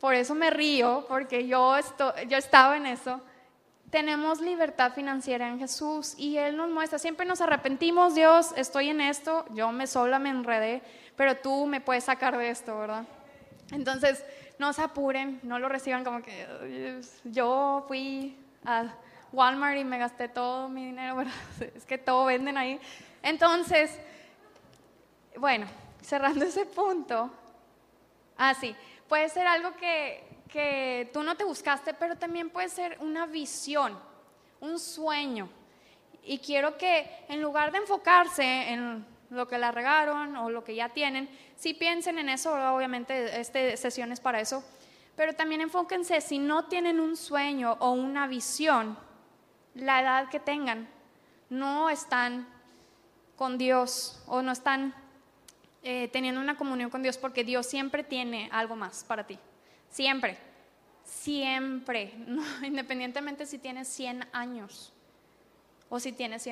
por 0.00 0.14
eso 0.14 0.34
me 0.34 0.48
río, 0.48 1.04
porque 1.06 1.46
yo, 1.46 1.76
yo 2.26 2.38
estaba 2.38 2.78
en 2.78 2.86
eso 2.86 3.20
tenemos 3.90 4.40
libertad 4.40 4.92
financiera 4.92 5.46
en 5.46 5.58
Jesús 5.58 6.14
y 6.16 6.38
Él 6.38 6.56
nos 6.56 6.70
muestra, 6.70 6.98
siempre 6.98 7.26
nos 7.26 7.42
arrepentimos, 7.42 8.14
Dios, 8.14 8.52
estoy 8.56 8.88
en 8.88 9.02
esto, 9.02 9.44
yo 9.50 9.70
me 9.70 9.86
sola 9.86 10.18
me 10.18 10.30
enredé, 10.30 10.82
pero 11.14 11.36
tú 11.36 11.66
me 11.66 11.80
puedes 11.80 12.04
sacar 12.04 12.36
de 12.36 12.50
esto, 12.50 12.78
¿verdad? 12.78 13.04
Entonces, 13.70 14.24
no 14.58 14.72
se 14.72 14.82
apuren, 14.82 15.40
no 15.42 15.58
lo 15.58 15.68
reciban 15.68 16.04
como 16.04 16.22
que 16.22 17.00
yo 17.24 17.84
fui 17.86 18.36
a 18.64 18.94
Walmart 19.32 19.78
y 19.78 19.84
me 19.84 19.98
gasté 19.98 20.28
todo 20.28 20.68
mi 20.68 20.86
dinero, 20.86 21.16
¿verdad? 21.16 21.34
Es 21.74 21.84
que 21.84 21.98
todo 21.98 22.26
venden 22.26 22.56
ahí. 22.56 22.80
Entonces, 23.22 23.98
bueno, 25.36 25.66
cerrando 26.00 26.44
ese 26.44 26.64
punto, 26.66 27.30
ah, 28.38 28.54
sí, 28.54 28.74
puede 29.08 29.28
ser 29.28 29.46
algo 29.46 29.76
que, 29.76 30.24
que 30.48 31.10
tú 31.12 31.22
no 31.22 31.36
te 31.36 31.44
buscaste, 31.44 31.94
pero 31.94 32.16
también 32.16 32.50
puede 32.50 32.68
ser 32.68 32.96
una 33.00 33.26
visión, 33.26 33.98
un 34.60 34.78
sueño. 34.78 35.48
Y 36.22 36.38
quiero 36.38 36.76
que 36.76 37.24
en 37.28 37.40
lugar 37.40 37.70
de 37.70 37.78
enfocarse 37.78 38.42
en 38.42 39.06
lo 39.30 39.46
que 39.48 39.58
la 39.58 39.72
regaron 39.72 40.36
o 40.36 40.50
lo 40.50 40.64
que 40.64 40.74
ya 40.74 40.90
tienen, 40.90 41.28
sí 41.56 41.74
piensen 41.74 42.18
en 42.18 42.28
eso, 42.28 42.52
obviamente 42.74 43.40
este 43.40 43.76
sesión 43.76 44.12
es 44.12 44.20
para 44.20 44.40
eso, 44.40 44.64
pero 45.16 45.34
también 45.34 45.60
enfóquense 45.60 46.20
si 46.20 46.38
no 46.38 46.66
tienen 46.66 47.00
un 47.00 47.16
sueño 47.16 47.76
o 47.80 47.92
una 47.92 48.26
visión, 48.26 48.98
la 49.74 50.00
edad 50.00 50.28
que 50.28 50.40
tengan, 50.40 50.88
no 51.48 51.90
están 51.90 52.46
con 53.36 53.58
Dios 53.58 54.22
o 54.26 54.42
no 54.42 54.52
están 54.52 54.94
eh, 55.82 56.08
teniendo 56.08 56.40
una 56.40 56.56
comunión 56.56 56.90
con 56.90 57.02
Dios 57.02 57.18
porque 57.18 57.44
Dios 57.44 57.66
siempre 57.66 58.02
tiene 58.02 58.48
algo 58.52 58.74
más 58.74 59.04
para 59.04 59.26
ti. 59.26 59.38
Siempre, 59.88 60.36
siempre, 61.04 62.12
independientemente 62.62 63.46
si 63.46 63.58
tienes 63.58 63.88
100 63.88 64.26
años 64.32 64.92
o 65.88 66.00
si 66.00 66.12
tienes 66.12 66.42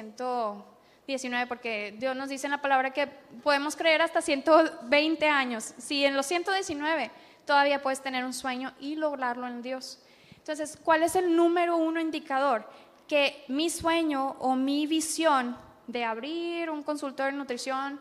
119, 1.06 1.46
porque 1.46 1.94
Dios 1.98 2.16
nos 2.16 2.28
dice 2.28 2.46
en 2.46 2.52
la 2.52 2.62
palabra 2.62 2.90
que 2.90 3.06
podemos 3.42 3.76
creer 3.76 4.00
hasta 4.02 4.22
120 4.22 5.28
años. 5.28 5.74
Si 5.78 6.04
en 6.04 6.16
los 6.16 6.26
119 6.26 7.10
todavía 7.44 7.82
puedes 7.82 8.02
tener 8.02 8.24
un 8.24 8.32
sueño 8.32 8.72
y 8.80 8.96
lograrlo 8.96 9.46
en 9.46 9.60
Dios. 9.62 10.00
Entonces, 10.36 10.78
¿cuál 10.82 11.02
es 11.02 11.16
el 11.16 11.36
número 11.36 11.76
uno 11.76 12.00
indicador? 12.00 12.68
Que 13.06 13.44
mi 13.48 13.68
sueño 13.70 14.36
o 14.40 14.56
mi 14.56 14.86
visión 14.86 15.56
de 15.86 16.04
abrir 16.04 16.70
un 16.70 16.82
consultorio 16.82 17.32
de 17.32 17.38
nutrición 17.38 18.00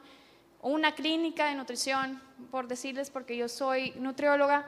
o 0.62 0.70
una 0.70 0.96
clínica 0.96 1.48
de 1.48 1.56
nutrición, 1.56 2.22
por 2.52 2.68
decirles, 2.68 3.10
porque 3.10 3.36
yo 3.36 3.50
soy 3.50 3.92
nutrióloga, 3.98 4.66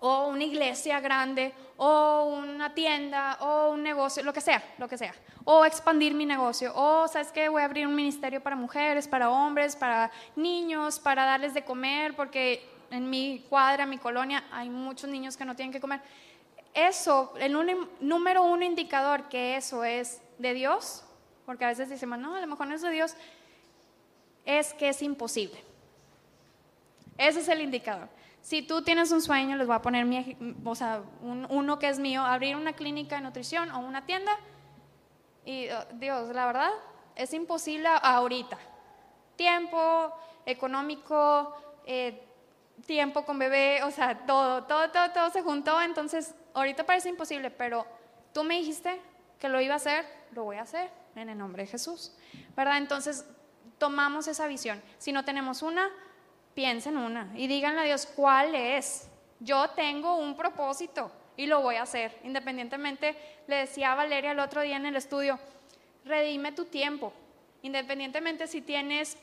o 0.00 0.28
una 0.28 0.44
iglesia 0.44 1.00
grande, 1.00 1.52
o 1.76 2.24
una 2.24 2.74
tienda, 2.74 3.38
o 3.40 3.70
un 3.70 3.82
negocio, 3.82 4.22
lo 4.22 4.32
que 4.32 4.40
sea, 4.40 4.62
lo 4.78 4.88
que 4.88 4.98
sea. 4.98 5.14
O 5.44 5.64
expandir 5.64 6.14
mi 6.14 6.26
negocio, 6.26 6.72
o 6.74 7.06
sabes 7.08 7.32
que 7.32 7.48
voy 7.48 7.62
a 7.62 7.64
abrir 7.66 7.86
un 7.86 7.94
ministerio 7.94 8.42
para 8.42 8.56
mujeres, 8.56 9.06
para 9.08 9.30
hombres, 9.30 9.76
para 9.76 10.10
niños, 10.34 10.98
para 10.98 11.24
darles 11.24 11.54
de 11.54 11.64
comer, 11.64 12.14
porque 12.14 12.66
en 12.90 13.08
mi 13.08 13.44
cuadra, 13.48 13.86
mi 13.86 13.98
colonia, 13.98 14.44
hay 14.50 14.70
muchos 14.70 15.08
niños 15.10 15.36
que 15.36 15.44
no 15.44 15.54
tienen 15.56 15.72
que 15.72 15.80
comer. 15.80 16.00
Eso, 16.74 17.32
el 17.38 17.52
número 18.00 18.44
uno 18.44 18.64
indicador 18.64 19.28
que 19.28 19.56
eso 19.56 19.82
es 19.84 20.20
de 20.38 20.52
Dios, 20.52 21.04
porque 21.46 21.64
a 21.64 21.68
veces 21.68 21.88
decimos, 21.88 22.18
no, 22.18 22.34
a 22.34 22.40
lo 22.40 22.46
mejor 22.46 22.66
no 22.66 22.74
es 22.74 22.82
de 22.82 22.90
Dios, 22.90 23.16
es 24.44 24.74
que 24.74 24.90
es 24.90 25.00
imposible. 25.02 25.62
Ese 27.16 27.40
es 27.40 27.48
el 27.48 27.62
indicador. 27.62 28.08
Si 28.46 28.62
tú 28.62 28.82
tienes 28.82 29.10
un 29.10 29.20
sueño, 29.20 29.56
les 29.56 29.66
voy 29.66 29.74
a 29.74 29.82
poner 29.82 30.04
mi, 30.04 30.36
o 30.64 30.74
sea, 30.76 31.02
uno 31.20 31.80
que 31.80 31.88
es 31.88 31.98
mío, 31.98 32.24
abrir 32.24 32.54
una 32.54 32.74
clínica 32.74 33.16
de 33.16 33.22
nutrición 33.22 33.72
o 33.72 33.80
una 33.80 34.06
tienda. 34.06 34.38
Y 35.44 35.68
oh, 35.68 35.84
Dios, 35.94 36.32
la 36.32 36.46
verdad, 36.46 36.70
es 37.16 37.34
imposible 37.34 37.88
ahorita. 37.88 38.56
Tiempo, 39.34 40.12
económico, 40.46 41.56
eh, 41.86 42.22
tiempo 42.86 43.24
con 43.24 43.36
bebé, 43.36 43.82
o 43.82 43.90
sea, 43.90 44.16
todo, 44.26 44.62
todo, 44.62 44.92
todo, 44.92 45.10
todo 45.10 45.30
se 45.30 45.42
juntó. 45.42 45.82
Entonces, 45.82 46.32
ahorita 46.54 46.86
parece 46.86 47.08
imposible, 47.08 47.50
pero 47.50 47.84
tú 48.32 48.44
me 48.44 48.58
dijiste 48.58 49.00
que 49.40 49.48
lo 49.48 49.60
iba 49.60 49.74
a 49.74 49.78
hacer, 49.78 50.06
lo 50.30 50.44
voy 50.44 50.58
a 50.58 50.62
hacer 50.62 50.88
en 51.16 51.30
el 51.30 51.36
nombre 51.36 51.64
de 51.64 51.68
Jesús. 51.68 52.12
¿Verdad? 52.54 52.76
Entonces, 52.76 53.26
tomamos 53.78 54.28
esa 54.28 54.46
visión. 54.46 54.80
Si 54.98 55.10
no 55.10 55.24
tenemos 55.24 55.62
una, 55.62 55.90
piensen 56.56 56.96
una 56.96 57.30
y 57.36 57.46
díganle 57.46 57.82
a 57.82 57.84
Dios 57.84 58.06
cuál 58.06 58.54
es. 58.54 59.08
Yo 59.38 59.68
tengo 59.70 60.16
un 60.16 60.34
propósito 60.34 61.12
y 61.36 61.46
lo 61.46 61.60
voy 61.60 61.76
a 61.76 61.82
hacer. 61.82 62.18
Independientemente, 62.24 63.14
le 63.46 63.56
decía 63.56 63.92
a 63.92 63.94
Valeria 63.94 64.32
el 64.32 64.40
otro 64.40 64.62
día 64.62 64.76
en 64.76 64.86
el 64.86 64.96
estudio, 64.96 65.38
redime 66.06 66.52
tu 66.52 66.64
tiempo. 66.64 67.12
Independientemente 67.60 68.46
si 68.46 68.62
tienes 68.62 69.18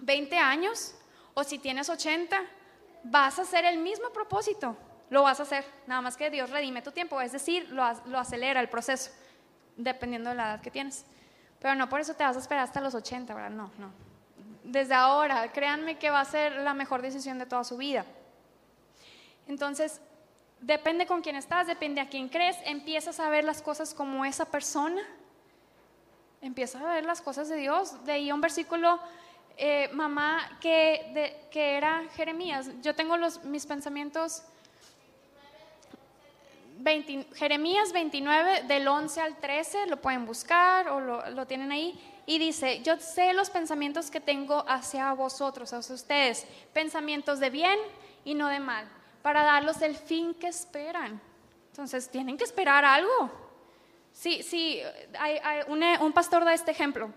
20 0.00 0.36
años 0.36 0.94
o 1.32 1.42
si 1.44 1.58
tienes 1.58 1.88
80, 1.88 2.38
vas 3.04 3.38
a 3.38 3.42
hacer 3.42 3.64
el 3.64 3.78
mismo 3.78 4.10
propósito. 4.10 4.76
Lo 5.08 5.22
vas 5.22 5.40
a 5.40 5.44
hacer. 5.44 5.64
Nada 5.86 6.02
más 6.02 6.18
que 6.18 6.28
Dios 6.28 6.50
redime 6.50 6.82
tu 6.82 6.92
tiempo. 6.92 7.22
Es 7.22 7.32
decir, 7.32 7.70
lo, 7.70 7.84
lo 8.04 8.18
acelera 8.18 8.60
el 8.60 8.68
proceso, 8.68 9.10
dependiendo 9.78 10.28
de 10.28 10.36
la 10.36 10.50
edad 10.50 10.60
que 10.60 10.70
tienes. 10.70 11.06
Pero 11.58 11.74
no 11.74 11.88
por 11.88 12.00
eso 12.00 12.12
te 12.12 12.22
vas 12.22 12.36
a 12.36 12.40
esperar 12.40 12.64
hasta 12.64 12.82
los 12.82 12.94
80, 12.94 13.34
¿verdad? 13.34 13.50
No, 13.50 13.70
no 13.78 14.05
desde 14.66 14.94
ahora, 14.94 15.52
créanme 15.52 15.96
que 15.96 16.10
va 16.10 16.20
a 16.20 16.24
ser 16.24 16.56
la 16.56 16.74
mejor 16.74 17.00
decisión 17.00 17.38
de 17.38 17.46
toda 17.46 17.62
su 17.62 17.76
vida. 17.76 18.04
Entonces, 19.46 20.00
depende 20.60 21.06
con 21.06 21.22
quién 21.22 21.36
estás, 21.36 21.68
depende 21.68 22.00
a 22.00 22.08
quién 22.08 22.28
crees, 22.28 22.56
empiezas 22.64 23.20
a 23.20 23.28
ver 23.28 23.44
las 23.44 23.62
cosas 23.62 23.94
como 23.94 24.24
esa 24.24 24.46
persona, 24.46 25.02
empieza 26.40 26.80
a 26.80 26.94
ver 26.94 27.04
las 27.04 27.22
cosas 27.22 27.48
de 27.48 27.56
Dios. 27.56 28.04
De 28.04 28.12
ahí 28.12 28.32
un 28.32 28.40
versículo, 28.40 28.98
eh, 29.56 29.88
mamá, 29.92 30.58
que, 30.60 31.46
que 31.50 31.76
era 31.76 32.02
Jeremías. 32.14 32.70
Yo 32.82 32.94
tengo 32.94 33.16
los, 33.16 33.44
mis 33.44 33.66
pensamientos. 33.66 34.42
Jeremías 37.34 37.92
29, 37.92 38.64
del 38.64 38.86
11 38.86 39.20
al 39.20 39.36
13, 39.36 39.86
lo 39.86 40.00
pueden 40.00 40.26
buscar 40.26 40.88
o 40.88 41.00
lo, 41.00 41.30
lo 41.30 41.46
tienen 41.46 41.70
ahí. 41.72 41.98
Y 42.26 42.38
dice, 42.40 42.82
yo 42.82 42.98
sé 42.98 43.32
los 43.32 43.50
pensamientos 43.50 44.10
que 44.10 44.20
tengo 44.20 44.64
hacia 44.68 45.12
vosotros, 45.12 45.72
hacia 45.72 45.94
ustedes, 45.94 46.44
pensamientos 46.72 47.38
de 47.38 47.50
bien 47.50 47.78
y 48.24 48.34
no 48.34 48.48
de 48.48 48.58
mal, 48.58 48.88
para 49.22 49.44
darlos 49.44 49.80
el 49.80 49.96
fin 49.96 50.34
que 50.34 50.48
esperan. 50.48 51.20
Entonces, 51.70 52.10
tienen 52.10 52.36
que 52.36 52.44
esperar 52.44 52.84
algo. 52.84 53.30
Sí, 54.12 54.42
sí, 54.42 54.80
hay, 55.18 55.38
un, 55.68 56.12
pastor 56.12 56.44
da 56.44 56.54
este 56.54 56.70
ejemplo 56.70 57.10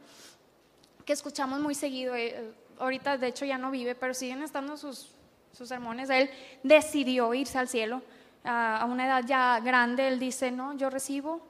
que 1.05 1.13
escuchamos 1.13 1.59
muy 1.59 1.73
seguido. 1.73 2.13
Eh, 2.13 2.53
ahorita, 2.77 3.17
de 3.17 3.27
hecho, 3.27 3.45
ya 3.45 3.57
no 3.57 3.71
vive, 3.71 3.95
pero 3.95 4.13
siguen 4.13 4.43
estando 4.43 4.77
sus, 4.77 5.15
sus 5.53 5.69
sermones. 5.69 6.09
Él 6.09 6.29
decidió 6.61 7.33
irse 7.33 7.57
al 7.57 7.67
cielo 7.67 8.01
a, 8.43 8.85
una 8.87 9.05
edad 9.05 9.23
ya 9.25 9.59
grande. 9.61 10.07
Él 10.07 10.19
dice: 10.19 10.51
No, 10.51 10.73
yo 10.73 10.89
recibo 10.89 11.41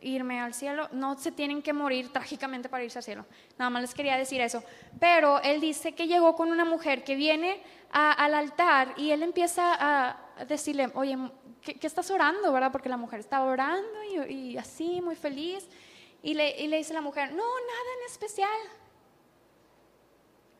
irme 0.00 0.40
al 0.40 0.54
cielo. 0.54 0.88
No 0.92 1.18
se 1.18 1.32
tienen 1.32 1.62
que 1.62 1.72
morir 1.72 2.12
trágicamente 2.12 2.68
para 2.68 2.84
irse 2.84 2.98
al 2.98 3.04
cielo. 3.04 3.26
Nada 3.58 3.70
más 3.70 3.82
les 3.82 3.94
quería 3.94 4.16
decir 4.16 4.40
eso. 4.40 4.62
Pero 4.98 5.40
él 5.40 5.60
dice 5.60 5.92
que 5.92 6.06
llegó 6.06 6.34
con 6.34 6.50
una 6.50 6.64
mujer 6.64 7.04
que 7.04 7.14
viene 7.14 7.62
al 7.90 8.34
altar 8.34 8.94
y 8.96 9.10
él 9.10 9.22
empieza 9.22 9.76
a 9.78 10.44
decirle: 10.46 10.90
Oye, 10.94 11.16
¿qué, 11.62 11.86
estás 11.86 12.10
orando, 12.10 12.52
verdad? 12.52 12.72
Porque 12.72 12.88
la 12.88 12.96
mujer 12.96 13.20
está 13.20 13.42
orando 13.42 14.04
y, 14.28 14.56
así, 14.56 15.00
muy 15.00 15.16
feliz. 15.16 15.68
Y 16.22 16.34
le, 16.34 16.54
dice 16.76 16.94
la 16.94 17.00
mujer, 17.00 17.30
no, 17.30 17.36
nada 17.36 17.90
en 17.98 18.06
especial. 18.10 18.58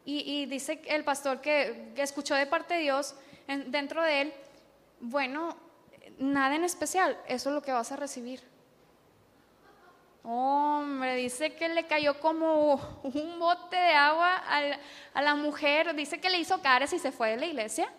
Y, 0.04 0.46
dice 0.46 0.80
el 0.86 1.04
pastor 1.04 1.40
que, 1.40 1.92
escuchó 1.96 2.34
de 2.34 2.46
parte 2.46 2.74
de 2.74 2.80
Dios 2.80 3.14
dentro 3.66 4.02
de 4.02 4.22
él, 4.22 4.34
bueno, 5.00 5.56
nada 6.18 6.56
en 6.56 6.64
especial, 6.64 7.18
eso 7.28 7.50
es 7.50 7.54
lo 7.54 7.62
que 7.62 7.72
vas 7.72 7.92
a 7.92 7.96
recibir. 7.96 8.40
Hombre, 10.30 11.16
dice 11.16 11.54
que 11.54 11.70
le 11.70 11.86
cayó 11.86 12.20
como 12.20 12.74
un 13.02 13.38
bote 13.38 13.76
de 13.76 13.94
agua 13.94 14.36
a, 15.14 15.22
la 15.22 15.34
mujer, 15.34 15.94
dice 15.94 16.20
que 16.20 16.28
le 16.28 16.38
hizo 16.38 16.60
caras 16.60 16.92
y 16.92 16.98
se 16.98 17.12
fue 17.12 17.30
de 17.30 17.38
la 17.38 17.46
iglesia 17.46 17.90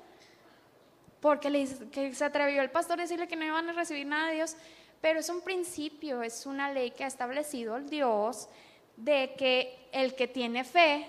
porque 1.20 1.50
le, 1.50 1.68
que 1.90 2.14
se 2.14 2.24
atrevió 2.24 2.62
el 2.62 2.70
pastor 2.70 3.00
a 3.00 3.02
decirle 3.02 3.28
que 3.28 3.36
no 3.36 3.46
iban 3.46 3.68
a 3.68 3.74
recibir 3.74 4.06
nada 4.06 4.28
de 4.28 4.36
Dios, 4.36 4.56
pero 5.02 5.22
es 5.22 5.30
un 5.30 5.42
principio, 5.42 6.22
es 6.22 6.46
una 6.46 6.72
ley 6.72 6.92
que 6.92 7.04
ha 7.04 7.08
establecido 7.08 7.78
el 7.78 7.90
Dios 7.90 8.48
de 8.96 9.34
que 9.36 9.90
el 9.92 10.14
que 10.14 10.28
tiene 10.28 10.64
fe, 10.64 11.08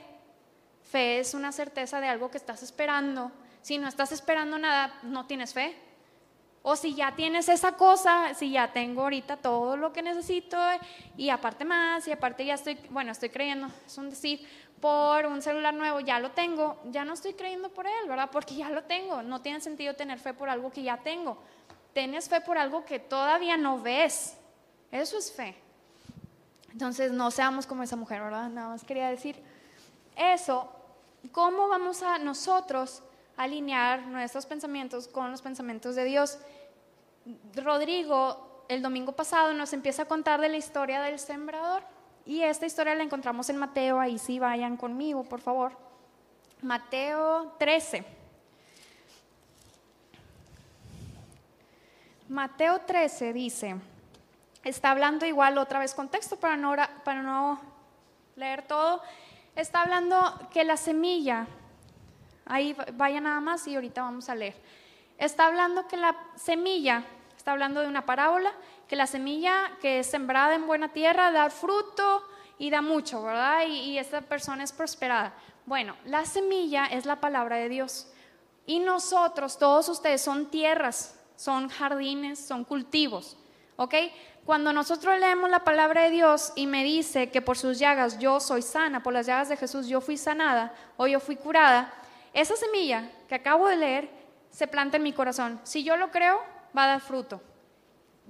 fe 0.91 1.19
es 1.19 1.35
una 1.35 1.53
certeza 1.53 2.01
de 2.01 2.09
algo 2.09 2.31
que 2.31 2.39
estás 2.39 2.63
esperando. 2.63 3.31
Si 3.61 3.77
no 3.77 3.89
estás 3.89 4.11
esperando 4.13 4.57
nada, 4.57 4.99
no 5.03 5.27
tienes 5.27 5.53
fe. 5.53 5.77
O 6.63 6.77
si 6.77 6.95
ya 6.95 7.17
tienes 7.17 7.49
esa 7.49 7.73
cosa, 7.73 8.35
si 8.35 8.51
ya 8.51 8.73
tengo 8.73 9.03
ahorita 9.03 9.39
todo 9.39 9.77
lo 9.77 9.93
que 9.93 10.03
necesito 10.03 10.59
y 11.17 11.31
aparte 11.31 11.65
más, 11.65 12.07
y 12.07 12.13
aparte 12.13 12.45
ya 12.45 12.55
estoy, 12.55 12.79
bueno, 12.91 13.13
estoy 13.13 13.31
creyendo, 13.31 13.69
es 13.87 13.97
un 13.97 14.11
decir, 14.11 14.47
por 14.81 15.27
un 15.27 15.43
celular 15.43 15.75
nuevo, 15.75 16.01
ya 16.01 16.19
lo 16.19 16.31
tengo, 16.31 16.79
ya 16.87 17.05
no 17.05 17.15
estoy 17.15 17.35
creyendo 17.35 17.69
por 17.69 17.87
él, 17.87 18.09
¿verdad? 18.09 18.31
Porque 18.33 18.55
ya 18.57 18.71
lo 18.71 18.85
tengo. 18.85 19.23
No 19.23 19.41
tiene 19.43 19.61
sentido 19.61 19.95
tener 19.95 20.19
fe 20.19 20.35
por 20.35 20.49
algo 20.49 20.71
que 20.71 20.83
ya 20.83 20.97
tengo. 20.97 21.39
Tienes 21.93 22.29
fe 22.29 22.41
por 22.41 22.57
algo 22.57 22.85
que 22.85 22.99
todavía 22.99 23.57
no 23.57 23.81
ves. 23.81 24.37
Eso 24.91 25.19
es 25.19 25.33
fe. 25.33 25.55
Entonces, 26.73 27.13
no 27.13 27.31
seamos 27.31 27.67
como 27.67 27.83
esa 27.83 27.97
mujer, 27.97 28.23
¿verdad? 28.23 28.49
Nada 28.49 28.69
más 28.69 28.85
quería 28.85 29.09
decir 29.09 29.37
eso. 30.17 30.73
¿Cómo 31.33 31.69
vamos 31.69 32.03
a 32.03 32.19
nosotros 32.19 33.03
alinear 33.43 34.07
nuestros 34.07 34.45
pensamientos 34.45 35.09
con 35.09 35.31
los 35.31 35.41
pensamientos 35.41 35.97
de 35.97 36.05
Dios? 36.05 36.39
Rodrigo, 37.55 38.65
el 38.69 38.83
domingo 38.83 39.13
pasado, 39.13 39.55
nos 39.55 39.73
empieza 39.73 40.03
a 40.03 40.05
contar 40.05 40.41
de 40.41 40.51
la 40.51 40.59
historia 40.59 41.01
del 41.01 41.19
sembrador. 41.19 41.83
Y 42.27 42.43
esta 42.43 42.67
historia 42.67 42.95
la 42.95 43.03
encontramos 43.03 43.49
en 43.49 43.57
Mateo, 43.57 43.99
ahí 43.99 44.19
sí 44.19 44.39
vayan 44.39 44.77
conmigo, 44.77 45.25
por 45.25 45.41
favor. 45.41 45.73
Mateo 46.61 47.55
13. 47.59 48.05
Mateo 52.29 52.81
13 52.83 53.33
dice, 53.33 53.77
está 54.63 54.91
hablando 54.91 55.25
igual 55.25 55.57
otra 55.59 55.79
vez 55.79 55.95
contexto 55.95 56.39
para 56.39 56.57
no, 56.57 56.77
para 57.05 57.23
no 57.23 57.61
leer 58.37 58.63
todo, 58.69 59.03
está 59.57 59.83
hablando 59.83 60.49
que 60.53 60.63
la 60.63 60.77
semilla, 60.77 61.49
ahí 62.51 62.77
vaya 62.95 63.21
nada 63.21 63.41
más 63.41 63.67
y 63.67 63.75
ahorita 63.75 64.03
vamos 64.03 64.29
a 64.29 64.35
leer, 64.35 64.55
está 65.19 65.47
hablando 65.47 65.87
que 65.87 65.97
la 65.97 66.17
semilla, 66.37 67.05
está 67.37 67.53
hablando 67.53 67.81
de 67.81 67.87
una 67.87 68.05
parábola 68.05 68.53
que 68.89 68.97
la 68.97 69.07
semilla 69.07 69.71
que 69.81 70.01
es 70.01 70.07
sembrada 70.09 70.55
en 70.55 70.67
buena 70.67 70.89
tierra 70.89 71.31
da 71.31 71.49
fruto 71.49 72.25
y 72.59 72.71
da 72.71 72.83
mucho, 72.83 73.23
¿verdad? 73.23 73.63
Y, 73.67 73.93
y 73.93 73.99
esta 73.99 74.21
persona 74.21 74.65
es 74.65 74.73
prosperada. 74.73 75.33
Bueno, 75.65 75.97
la 76.05 76.25
semilla 76.25 76.87
es 76.87 77.07
la 77.07 77.21
palabra 77.21 77.57
de 77.57 77.69
Dios. 77.69 78.09
Y 78.67 78.81
nosotros, 78.81 79.59
todos 79.59 79.89
ustedes, 79.89 80.21
son 80.21 80.51
tierras, 80.51 81.19
son 81.37 81.69
jardines, 81.69 82.39
son 82.39 82.65
cultivos. 82.65 83.37
¿Ok? 83.77 83.95
Cuando 84.45 84.73
nosotros 84.73 85.19
leemos 85.21 85.49
la 85.49 85.65
palabra 85.65 86.03
de 86.03 86.11
Dios 86.11 86.53
y 86.57 86.67
me 86.67 86.83
dice 86.83 87.31
que 87.31 87.41
por 87.41 87.57
sus 87.57 87.79
llagas 87.79 88.19
yo 88.19 88.41
soy 88.41 88.63
sana, 88.63 89.03
por 89.03 89.13
las 89.13 89.27
llagas 89.27 89.49
de 89.49 89.57
Jesús 89.57 89.87
yo 89.87 90.01
fui 90.01 90.17
sanada 90.17 90.75
o 90.97 91.07
yo 91.07 91.21
fui 91.21 91.37
curada, 91.37 91.93
esa 92.33 92.57
semilla 92.57 93.11
que 93.29 93.35
acabo 93.35 93.69
de 93.69 93.77
leer 93.77 94.11
se 94.51 94.67
planta 94.67 94.97
en 94.97 95.03
mi 95.03 95.13
corazón. 95.13 95.61
Si 95.65 95.85
yo 95.85 95.97
lo 95.97 96.11
creo, 96.11 96.41
va 96.77 96.85
a 96.85 96.89
dar 96.89 97.01
fruto 97.01 97.41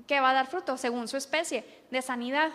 que 0.07 0.21
va 0.21 0.31
a 0.31 0.35
dar 0.35 0.47
fruto 0.47 0.77
según 0.77 1.09
su 1.09 1.17
especie 1.17 1.65
de 1.91 2.03
sanidad. 2.03 2.51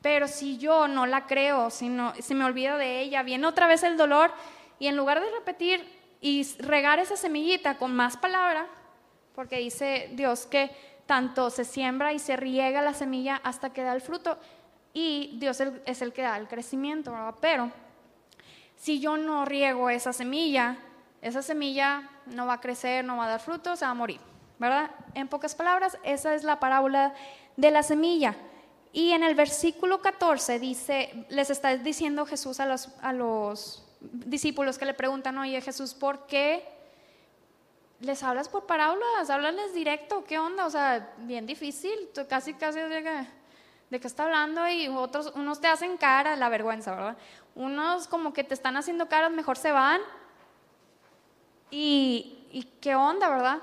Pero 0.00 0.28
si 0.28 0.58
yo 0.58 0.86
no 0.86 1.06
la 1.06 1.26
creo, 1.26 1.70
si, 1.70 1.88
no, 1.88 2.14
si 2.20 2.34
me 2.34 2.44
olvido 2.44 2.76
de 2.76 3.00
ella, 3.00 3.22
viene 3.22 3.46
otra 3.46 3.66
vez 3.66 3.82
el 3.82 3.96
dolor 3.96 4.30
y 4.78 4.86
en 4.86 4.96
lugar 4.96 5.20
de 5.20 5.30
repetir 5.30 5.88
y 6.20 6.46
regar 6.58 6.98
esa 6.98 7.16
semillita 7.16 7.78
con 7.78 7.94
más 7.94 8.16
palabra, 8.16 8.66
porque 9.34 9.58
dice 9.58 10.10
Dios 10.12 10.46
que 10.46 10.70
tanto 11.06 11.50
se 11.50 11.64
siembra 11.64 12.12
y 12.12 12.18
se 12.18 12.36
riega 12.36 12.82
la 12.82 12.94
semilla 12.94 13.40
hasta 13.42 13.72
que 13.72 13.82
da 13.82 13.92
el 13.92 14.00
fruto 14.00 14.38
y 14.92 15.36
Dios 15.38 15.60
es 15.60 16.02
el 16.02 16.12
que 16.12 16.22
da 16.22 16.36
el 16.36 16.48
crecimiento, 16.48 17.14
Pero 17.40 17.70
si 18.78 19.00
yo 19.00 19.18
no 19.18 19.44
riego 19.44 19.90
esa 19.90 20.14
semilla, 20.14 20.78
esa 21.20 21.42
semilla 21.42 22.08
no 22.24 22.46
va 22.46 22.54
a 22.54 22.60
crecer, 22.60 23.04
no 23.04 23.18
va 23.18 23.26
a 23.26 23.28
dar 23.28 23.40
fruto, 23.40 23.76
se 23.76 23.84
va 23.84 23.90
a 23.90 23.94
morir. 23.94 24.20
¿verdad? 24.58 24.90
En 25.14 25.28
pocas 25.28 25.54
palabras, 25.54 25.98
esa 26.02 26.34
es 26.34 26.44
la 26.44 26.60
parábola 26.60 27.14
de 27.56 27.70
la 27.70 27.82
semilla. 27.82 28.34
Y 28.92 29.12
en 29.12 29.22
el 29.22 29.34
versículo 29.34 30.00
14 30.00 30.58
dice, 30.58 31.26
les 31.28 31.50
está 31.50 31.76
diciendo 31.76 32.26
Jesús 32.26 32.58
a 32.58 32.66
los, 32.66 32.88
a 33.00 33.12
los 33.12 33.84
discípulos 34.00 34.78
que 34.78 34.86
le 34.86 34.94
preguntan, 34.94 35.38
oye 35.38 35.60
Jesús, 35.60 35.94
¿por 35.94 36.26
qué 36.26 36.64
les 38.00 38.22
hablas 38.22 38.48
por 38.48 38.66
parábolas? 38.66 39.30
Háblales 39.30 39.74
directo, 39.74 40.24
¿qué 40.24 40.38
onda? 40.38 40.66
O 40.66 40.70
sea, 40.70 41.14
bien 41.18 41.46
difícil, 41.46 41.92
casi, 42.28 42.54
casi 42.54 42.80
de 42.80 43.02
que, 43.02 43.26
de 43.90 44.06
está 44.06 44.24
hablando 44.24 44.68
y 44.68 44.88
otros, 44.88 45.32
unos 45.36 45.60
te 45.60 45.68
hacen 45.68 45.96
cara, 45.96 46.34
la 46.36 46.48
vergüenza, 46.48 46.94
¿verdad? 46.94 47.16
Unos 47.58 48.08
como 48.08 48.32
que 48.32 48.42
te 48.42 48.54
están 48.54 48.78
haciendo 48.78 49.08
caras, 49.08 49.30
mejor 49.30 49.58
se 49.58 49.70
van. 49.70 50.00
Y, 51.70 52.48
y 52.50 52.62
qué 52.80 52.94
onda, 52.94 53.28
¿verdad? 53.28 53.60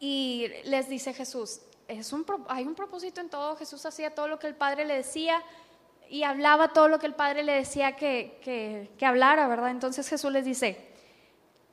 y 0.00 0.48
les 0.64 0.88
dice 0.88 1.14
Jesús, 1.14 1.60
es 1.88 2.12
un, 2.12 2.26
hay 2.48 2.64
un 2.66 2.74
propósito 2.74 3.20
en 3.20 3.28
todo, 3.28 3.56
Jesús 3.56 3.84
hacía 3.86 4.14
todo 4.14 4.28
lo 4.28 4.38
que 4.38 4.46
el 4.46 4.54
Padre 4.54 4.84
le 4.84 4.94
decía 4.94 5.42
y 6.08 6.22
hablaba 6.22 6.72
todo 6.72 6.88
lo 6.88 6.98
que 6.98 7.06
el 7.06 7.14
Padre 7.14 7.42
le 7.42 7.52
decía 7.52 7.96
que, 7.96 8.38
que, 8.96 9.06
hablara, 9.06 9.48
¿verdad? 9.48 9.70
Entonces 9.70 10.08
Jesús 10.08 10.30
les 10.30 10.44
dice, 10.44 10.86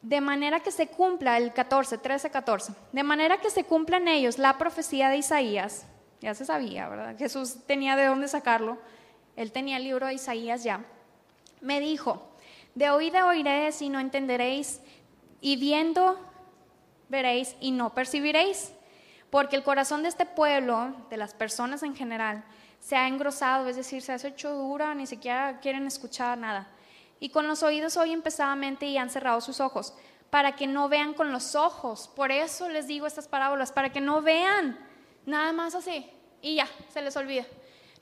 de 0.01 0.21
manera 0.21 0.61
que 0.61 0.71
se 0.71 0.87
cumpla 0.87 1.37
el 1.37 1.53
14, 1.53 1.97
13, 1.97 2.29
14, 2.29 2.73
de 2.91 3.03
manera 3.03 3.37
que 3.37 3.49
se 3.49 3.63
cumpla 3.63 3.97
en 3.97 4.07
ellos 4.07 4.37
la 4.37 4.57
profecía 4.57 5.09
de 5.09 5.17
Isaías, 5.17 5.85
ya 6.21 6.33
se 6.33 6.45
sabía, 6.45 6.87
¿verdad? 6.87 7.17
Jesús 7.17 7.57
tenía 7.67 7.95
de 7.95 8.05
dónde 8.05 8.27
sacarlo, 8.27 8.77
él 9.36 9.51
tenía 9.51 9.77
el 9.77 9.84
libro 9.84 10.07
de 10.07 10.15
Isaías 10.15 10.63
ya, 10.63 10.86
me 11.61 11.79
dijo, 11.79 12.27
de 12.75 12.89
oída 12.89 13.25
oiré 13.25 13.71
si 13.71 13.89
no 13.89 13.99
entenderéis, 13.99 14.81
y 15.41 15.57
viendo 15.57 16.17
veréis 17.09 17.55
y 17.59 17.71
no 17.71 17.93
percibiréis. 17.93 18.73
Porque 19.29 19.55
el 19.55 19.63
corazón 19.63 20.03
de 20.03 20.09
este 20.09 20.25
pueblo, 20.25 20.95
de 21.09 21.17
las 21.17 21.34
personas 21.34 21.84
en 21.84 21.95
general, 21.95 22.43
se 22.79 22.95
ha 22.95 23.07
engrosado, 23.07 23.67
es 23.67 23.75
decir, 23.75 24.01
se 24.01 24.11
ha 24.11 24.15
hecho 24.15 24.53
dura, 24.53 24.93
ni 24.93 25.07
siquiera 25.07 25.59
quieren 25.59 25.88
escuchar 25.88 26.38
nada. 26.38 26.67
Y 27.19 27.29
con 27.29 27.47
los 27.47 27.63
oídos 27.63 27.97
oyen 27.97 28.21
pesadamente 28.21 28.86
y 28.86 28.97
han 28.97 29.09
cerrado 29.09 29.41
sus 29.41 29.59
ojos, 29.59 29.93
para 30.29 30.55
que 30.55 30.67
no 30.67 30.89
vean 30.89 31.13
con 31.13 31.31
los 31.31 31.55
ojos. 31.55 32.09
Por 32.15 32.31
eso 32.31 32.69
les 32.69 32.88
digo 32.88 33.07
estas 33.07 33.27
parábolas, 33.27 33.71
para 33.71 33.91
que 33.91 34.01
no 34.01 34.21
vean 34.21 34.77
nada 35.25 35.51
más 35.53 35.75
así 35.75 36.09
y 36.41 36.55
ya, 36.55 36.67
se 36.91 37.01
les 37.01 37.15
olvida. 37.15 37.45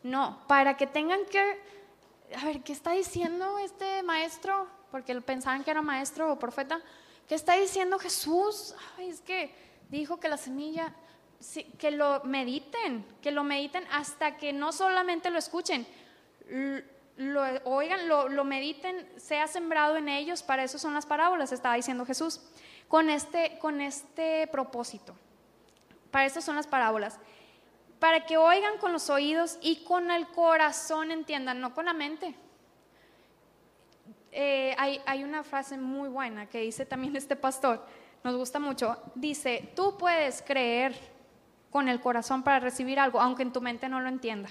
No, 0.03 0.43
para 0.47 0.77
que 0.77 0.87
tengan 0.87 1.25
que, 1.25 1.59
a 2.35 2.45
ver, 2.45 2.61
¿qué 2.61 2.73
está 2.73 2.91
diciendo 2.91 3.59
este 3.59 4.01
maestro? 4.03 4.67
Porque 4.89 5.19
pensaban 5.21 5.63
que 5.63 5.71
era 5.71 5.81
maestro 5.81 6.31
o 6.31 6.39
profeta. 6.39 6.81
¿Qué 7.27 7.35
está 7.35 7.53
diciendo 7.53 7.99
Jesús? 7.99 8.75
Ay, 8.97 9.09
es 9.09 9.21
que 9.21 9.53
dijo 9.89 10.19
que 10.19 10.27
la 10.27 10.37
semilla, 10.37 10.93
que 11.77 11.91
lo 11.91 12.23
mediten, 12.23 13.05
que 13.21 13.31
lo 13.31 13.43
mediten 13.43 13.83
hasta 13.91 14.37
que 14.37 14.53
no 14.53 14.71
solamente 14.71 15.29
lo 15.29 15.37
escuchen, 15.37 15.87
lo 17.17 17.43
oigan, 17.65 18.07
lo, 18.07 18.27
lo, 18.27 18.43
mediten, 18.43 19.07
sea 19.17 19.47
sembrado 19.47 19.97
en 19.97 20.09
ellos, 20.09 20.41
para 20.41 20.63
eso 20.63 20.79
son 20.79 20.93
las 20.93 21.05
parábolas, 21.05 21.51
estaba 21.51 21.75
diciendo 21.75 22.05
Jesús, 22.05 22.41
con 22.87 23.09
este, 23.09 23.59
con 23.59 23.81
este 23.81 24.47
propósito. 24.47 25.15
Para 26.09 26.25
eso 26.25 26.41
son 26.41 26.55
las 26.55 26.67
parábolas 26.67 27.19
para 28.01 28.25
que 28.25 28.35
oigan 28.35 28.79
con 28.79 28.91
los 28.91 29.11
oídos 29.11 29.59
y 29.61 29.83
con 29.83 30.09
el 30.09 30.25
corazón 30.29 31.11
entiendan, 31.11 31.61
no 31.61 31.71
con 31.75 31.85
la 31.85 31.93
mente. 31.93 32.33
Eh, 34.31 34.73
hay, 34.79 34.99
hay 35.05 35.23
una 35.23 35.43
frase 35.43 35.77
muy 35.77 36.09
buena 36.09 36.47
que 36.47 36.61
dice 36.61 36.83
también 36.83 37.15
este 37.15 37.35
pastor, 37.35 37.85
nos 38.23 38.35
gusta 38.35 38.57
mucho, 38.57 38.97
dice, 39.13 39.71
tú 39.75 39.99
puedes 39.99 40.41
creer 40.41 40.95
con 41.69 41.87
el 41.89 42.01
corazón 42.01 42.41
para 42.41 42.59
recibir 42.59 42.99
algo, 42.99 43.21
aunque 43.21 43.43
en 43.43 43.53
tu 43.53 43.61
mente 43.61 43.87
no 43.87 44.01
lo 44.01 44.09
entienda. 44.09 44.49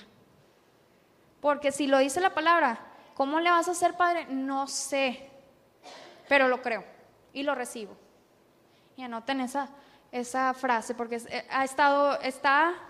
Porque 1.40 1.72
si 1.72 1.88
lo 1.88 1.98
dice 1.98 2.20
la 2.20 2.32
palabra, 2.32 2.78
¿cómo 3.14 3.40
le 3.40 3.51
vas 3.51 3.66
a 3.66 3.72
hacer 3.72 3.96
padre? 3.96 4.26
No 4.26 4.68
sé, 4.68 5.28
pero 6.28 6.46
lo 6.46 6.62
creo 6.62 6.84
y 7.32 7.42
lo 7.42 7.57
recibo. 7.57 7.96
Y 8.96 9.03
anoten 9.03 9.40
esa, 9.40 9.70
esa 10.12 10.55
frase 10.55 10.94
porque 10.94 11.16
eh, 11.16 11.48
ha 11.51 11.64
estado, 11.64 12.20
está 12.20 12.89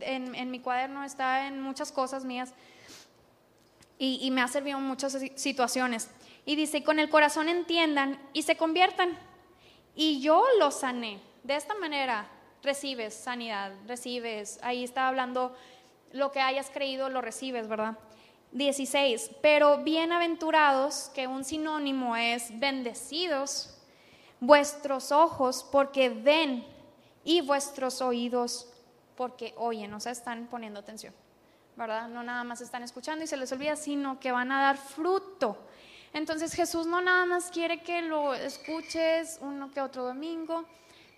en, 0.00 0.50
mi 0.50 0.60
cuaderno, 0.60 1.04
está 1.04 1.46
en 1.46 1.60
muchas 1.60 1.92
cosas 1.92 2.24
mías 2.24 2.52
y, 3.98 4.30
me 4.30 4.42
ha 4.42 4.48
servido 4.48 4.78
en 4.78 4.84
muchas 4.84 5.16
situaciones. 5.36 6.10
Y 6.44 6.56
dice, 6.56 6.82
con 6.82 6.98
el 6.98 7.08
corazón 7.08 7.48
entiendan 7.48 8.20
y 8.32 8.42
se 8.42 8.56
conviertan. 8.56 9.16
Y 9.94 10.20
yo 10.20 10.44
lo 10.58 10.70
sané. 10.70 11.20
De 11.42 11.56
esta 11.56 11.74
manera 11.74 12.28
recibes 12.62 13.14
sanidad, 13.14 13.72
recibes, 13.86 14.58
ahí 14.62 14.84
está 14.84 15.08
hablando 15.08 15.54
lo 16.12 16.32
que 16.32 16.40
hayas 16.40 16.70
creído, 16.70 17.08
lo 17.08 17.20
recibes, 17.20 17.68
¿verdad? 17.68 17.98
16, 18.52 19.32
pero 19.42 19.78
bienaventurados, 19.78 21.10
que 21.14 21.26
un 21.26 21.44
sinónimo 21.44 22.16
es 22.16 22.58
bendecidos, 22.58 23.76
vuestros 24.40 25.12
ojos 25.12 25.66
porque 25.70 26.08
ven 26.08 26.64
y 27.24 27.40
vuestros 27.40 28.00
oídos 28.00 28.68
porque 29.16 29.54
oyen, 29.56 29.92
o 29.94 30.00
sea, 30.00 30.12
están 30.12 30.46
poniendo 30.46 30.80
atención, 30.80 31.14
¿verdad? 31.76 32.08
No 32.08 32.22
nada 32.22 32.44
más 32.44 32.60
están 32.60 32.82
escuchando 32.82 33.24
y 33.24 33.26
se 33.26 33.36
les 33.36 33.50
olvida, 33.52 33.76
sino 33.76 34.18
que 34.20 34.32
van 34.32 34.52
a 34.52 34.60
dar 34.60 34.76
fruto. 34.76 35.56
Entonces 36.12 36.54
Jesús 36.54 36.86
no 36.86 37.00
nada 37.00 37.26
más 37.26 37.50
quiere 37.50 37.82
que 37.82 38.02
lo 38.02 38.34
escuches 38.34 39.38
uno 39.40 39.70
que 39.70 39.80
otro 39.80 40.04
domingo, 40.04 40.64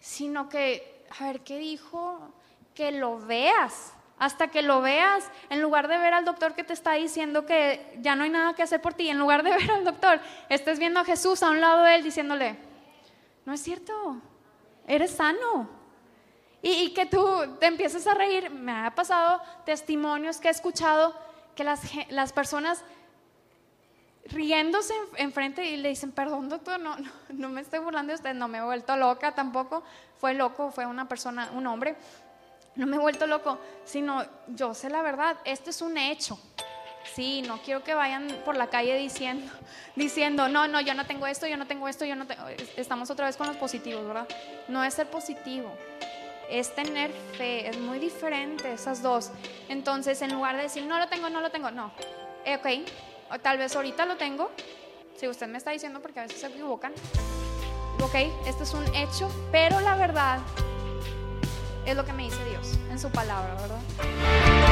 sino 0.00 0.48
que, 0.48 1.04
a 1.18 1.26
ver, 1.26 1.40
¿qué 1.40 1.58
dijo? 1.58 2.32
Que 2.74 2.92
lo 2.92 3.18
veas, 3.18 3.92
hasta 4.18 4.48
que 4.48 4.62
lo 4.62 4.80
veas, 4.80 5.30
en 5.50 5.60
lugar 5.60 5.88
de 5.88 5.98
ver 5.98 6.14
al 6.14 6.24
doctor 6.24 6.54
que 6.54 6.64
te 6.64 6.72
está 6.72 6.92
diciendo 6.92 7.44
que 7.44 7.98
ya 8.00 8.16
no 8.16 8.24
hay 8.24 8.30
nada 8.30 8.54
que 8.54 8.62
hacer 8.62 8.80
por 8.80 8.94
ti, 8.94 9.10
en 9.10 9.18
lugar 9.18 9.42
de 9.42 9.50
ver 9.56 9.70
al 9.70 9.84
doctor, 9.84 10.20
estés 10.48 10.78
viendo 10.78 11.00
a 11.00 11.04
Jesús 11.04 11.42
a 11.42 11.50
un 11.50 11.60
lado 11.60 11.82
de 11.82 11.96
él 11.96 12.02
diciéndole, 12.02 12.56
no 13.44 13.52
es 13.52 13.62
cierto, 13.62 14.16
eres 14.86 15.10
sano, 15.10 15.75
y, 16.62 16.92
que 16.94 17.06
tú 17.06 17.56
te 17.60 17.66
empieces 17.66 18.06
a 18.06 18.14
reír. 18.14 18.50
Me 18.50 18.72
ha 18.72 18.94
pasado 18.94 19.40
testimonios 19.64 20.38
que 20.38 20.48
he 20.48 20.50
escuchado 20.50 21.14
que 21.54 21.64
las, 21.64 21.80
las 22.10 22.32
personas 22.32 22.84
riéndose 24.26 24.94
enfrente 25.16 25.64
y 25.64 25.76
le 25.76 25.90
dicen, 25.90 26.12
perdón 26.12 26.48
doctor, 26.48 26.80
no, 26.80 26.96
no, 27.28 27.48
me 27.48 27.60
estoy 27.60 27.78
burlando 27.78 28.10
de 28.10 28.16
usted, 28.16 28.34
no 28.34 28.48
me 28.48 28.58
he 28.58 28.62
vuelto 28.62 28.96
loca 28.96 29.32
tampoco, 29.32 29.84
fue 30.18 30.34
loco, 30.34 30.70
fue 30.70 30.86
una 30.86 31.08
persona, 31.08 31.50
un 31.54 31.66
hombre, 31.66 31.96
no 32.74 32.86
me 32.86 32.96
he 32.96 32.98
vuelto 32.98 33.26
loco, 33.26 33.58
sino 33.84 34.24
yo 34.48 34.74
sé 34.74 34.90
la 34.90 35.02
verdad, 35.02 35.36
este 35.44 35.70
es 35.70 35.80
un 35.80 35.96
hecho. 35.96 36.38
Sí, 37.14 37.42
no 37.42 37.58
quiero 37.58 37.84
que 37.84 37.94
vayan 37.94 38.26
por 38.44 38.56
la 38.56 38.66
calle 38.66 38.96
diciendo, 38.96 39.50
diciendo, 39.94 40.48
no, 40.48 40.66
no, 40.66 40.80
yo 40.80 40.92
no 40.92 41.06
tengo 41.06 41.26
esto, 41.28 41.46
yo 41.46 41.56
no 41.56 41.66
tengo 41.66 41.86
esto, 41.86 42.04
yo 42.04 42.16
no 42.16 42.26
tengo... 42.26 42.42
Estamos 42.76 43.10
otra 43.10 43.26
vez 43.26 43.36
con 43.36 43.46
los 43.46 43.56
positivos, 43.56 44.04
¿verdad? 44.04 44.26
No 44.66 44.82
es 44.82 44.94
ser 44.94 45.08
positivo, 45.08 45.72
es 46.50 46.74
tener 46.74 47.10
fe, 47.36 47.68
es 47.68 47.78
muy 47.78 47.98
diferente 47.98 48.72
esas 48.72 49.02
dos. 49.02 49.30
Entonces, 49.68 50.22
en 50.22 50.32
lugar 50.32 50.56
de 50.56 50.62
decir, 50.62 50.84
no 50.84 50.98
lo 50.98 51.08
tengo, 51.08 51.28
no 51.30 51.40
lo 51.40 51.50
tengo, 51.50 51.70
no. 51.70 51.92
Eh, 52.44 52.56
ok, 52.56 53.38
tal 53.42 53.58
vez 53.58 53.74
ahorita 53.74 54.06
lo 54.06 54.16
tengo, 54.16 54.50
si 55.16 55.28
usted 55.28 55.48
me 55.48 55.58
está 55.58 55.70
diciendo 55.70 56.00
porque 56.00 56.20
a 56.20 56.22
veces 56.22 56.40
se 56.40 56.46
equivocan. 56.46 56.92
Ok, 58.02 58.14
este 58.46 58.62
es 58.62 58.74
un 58.74 58.84
hecho, 58.94 59.30
pero 59.50 59.80
la 59.80 59.96
verdad 59.96 60.38
es 61.86 61.96
lo 61.96 62.04
que 62.04 62.12
me 62.12 62.24
dice 62.24 62.44
Dios 62.50 62.78
en 62.90 62.98
su 62.98 63.10
palabra, 63.10 63.54
¿verdad? 63.54 64.65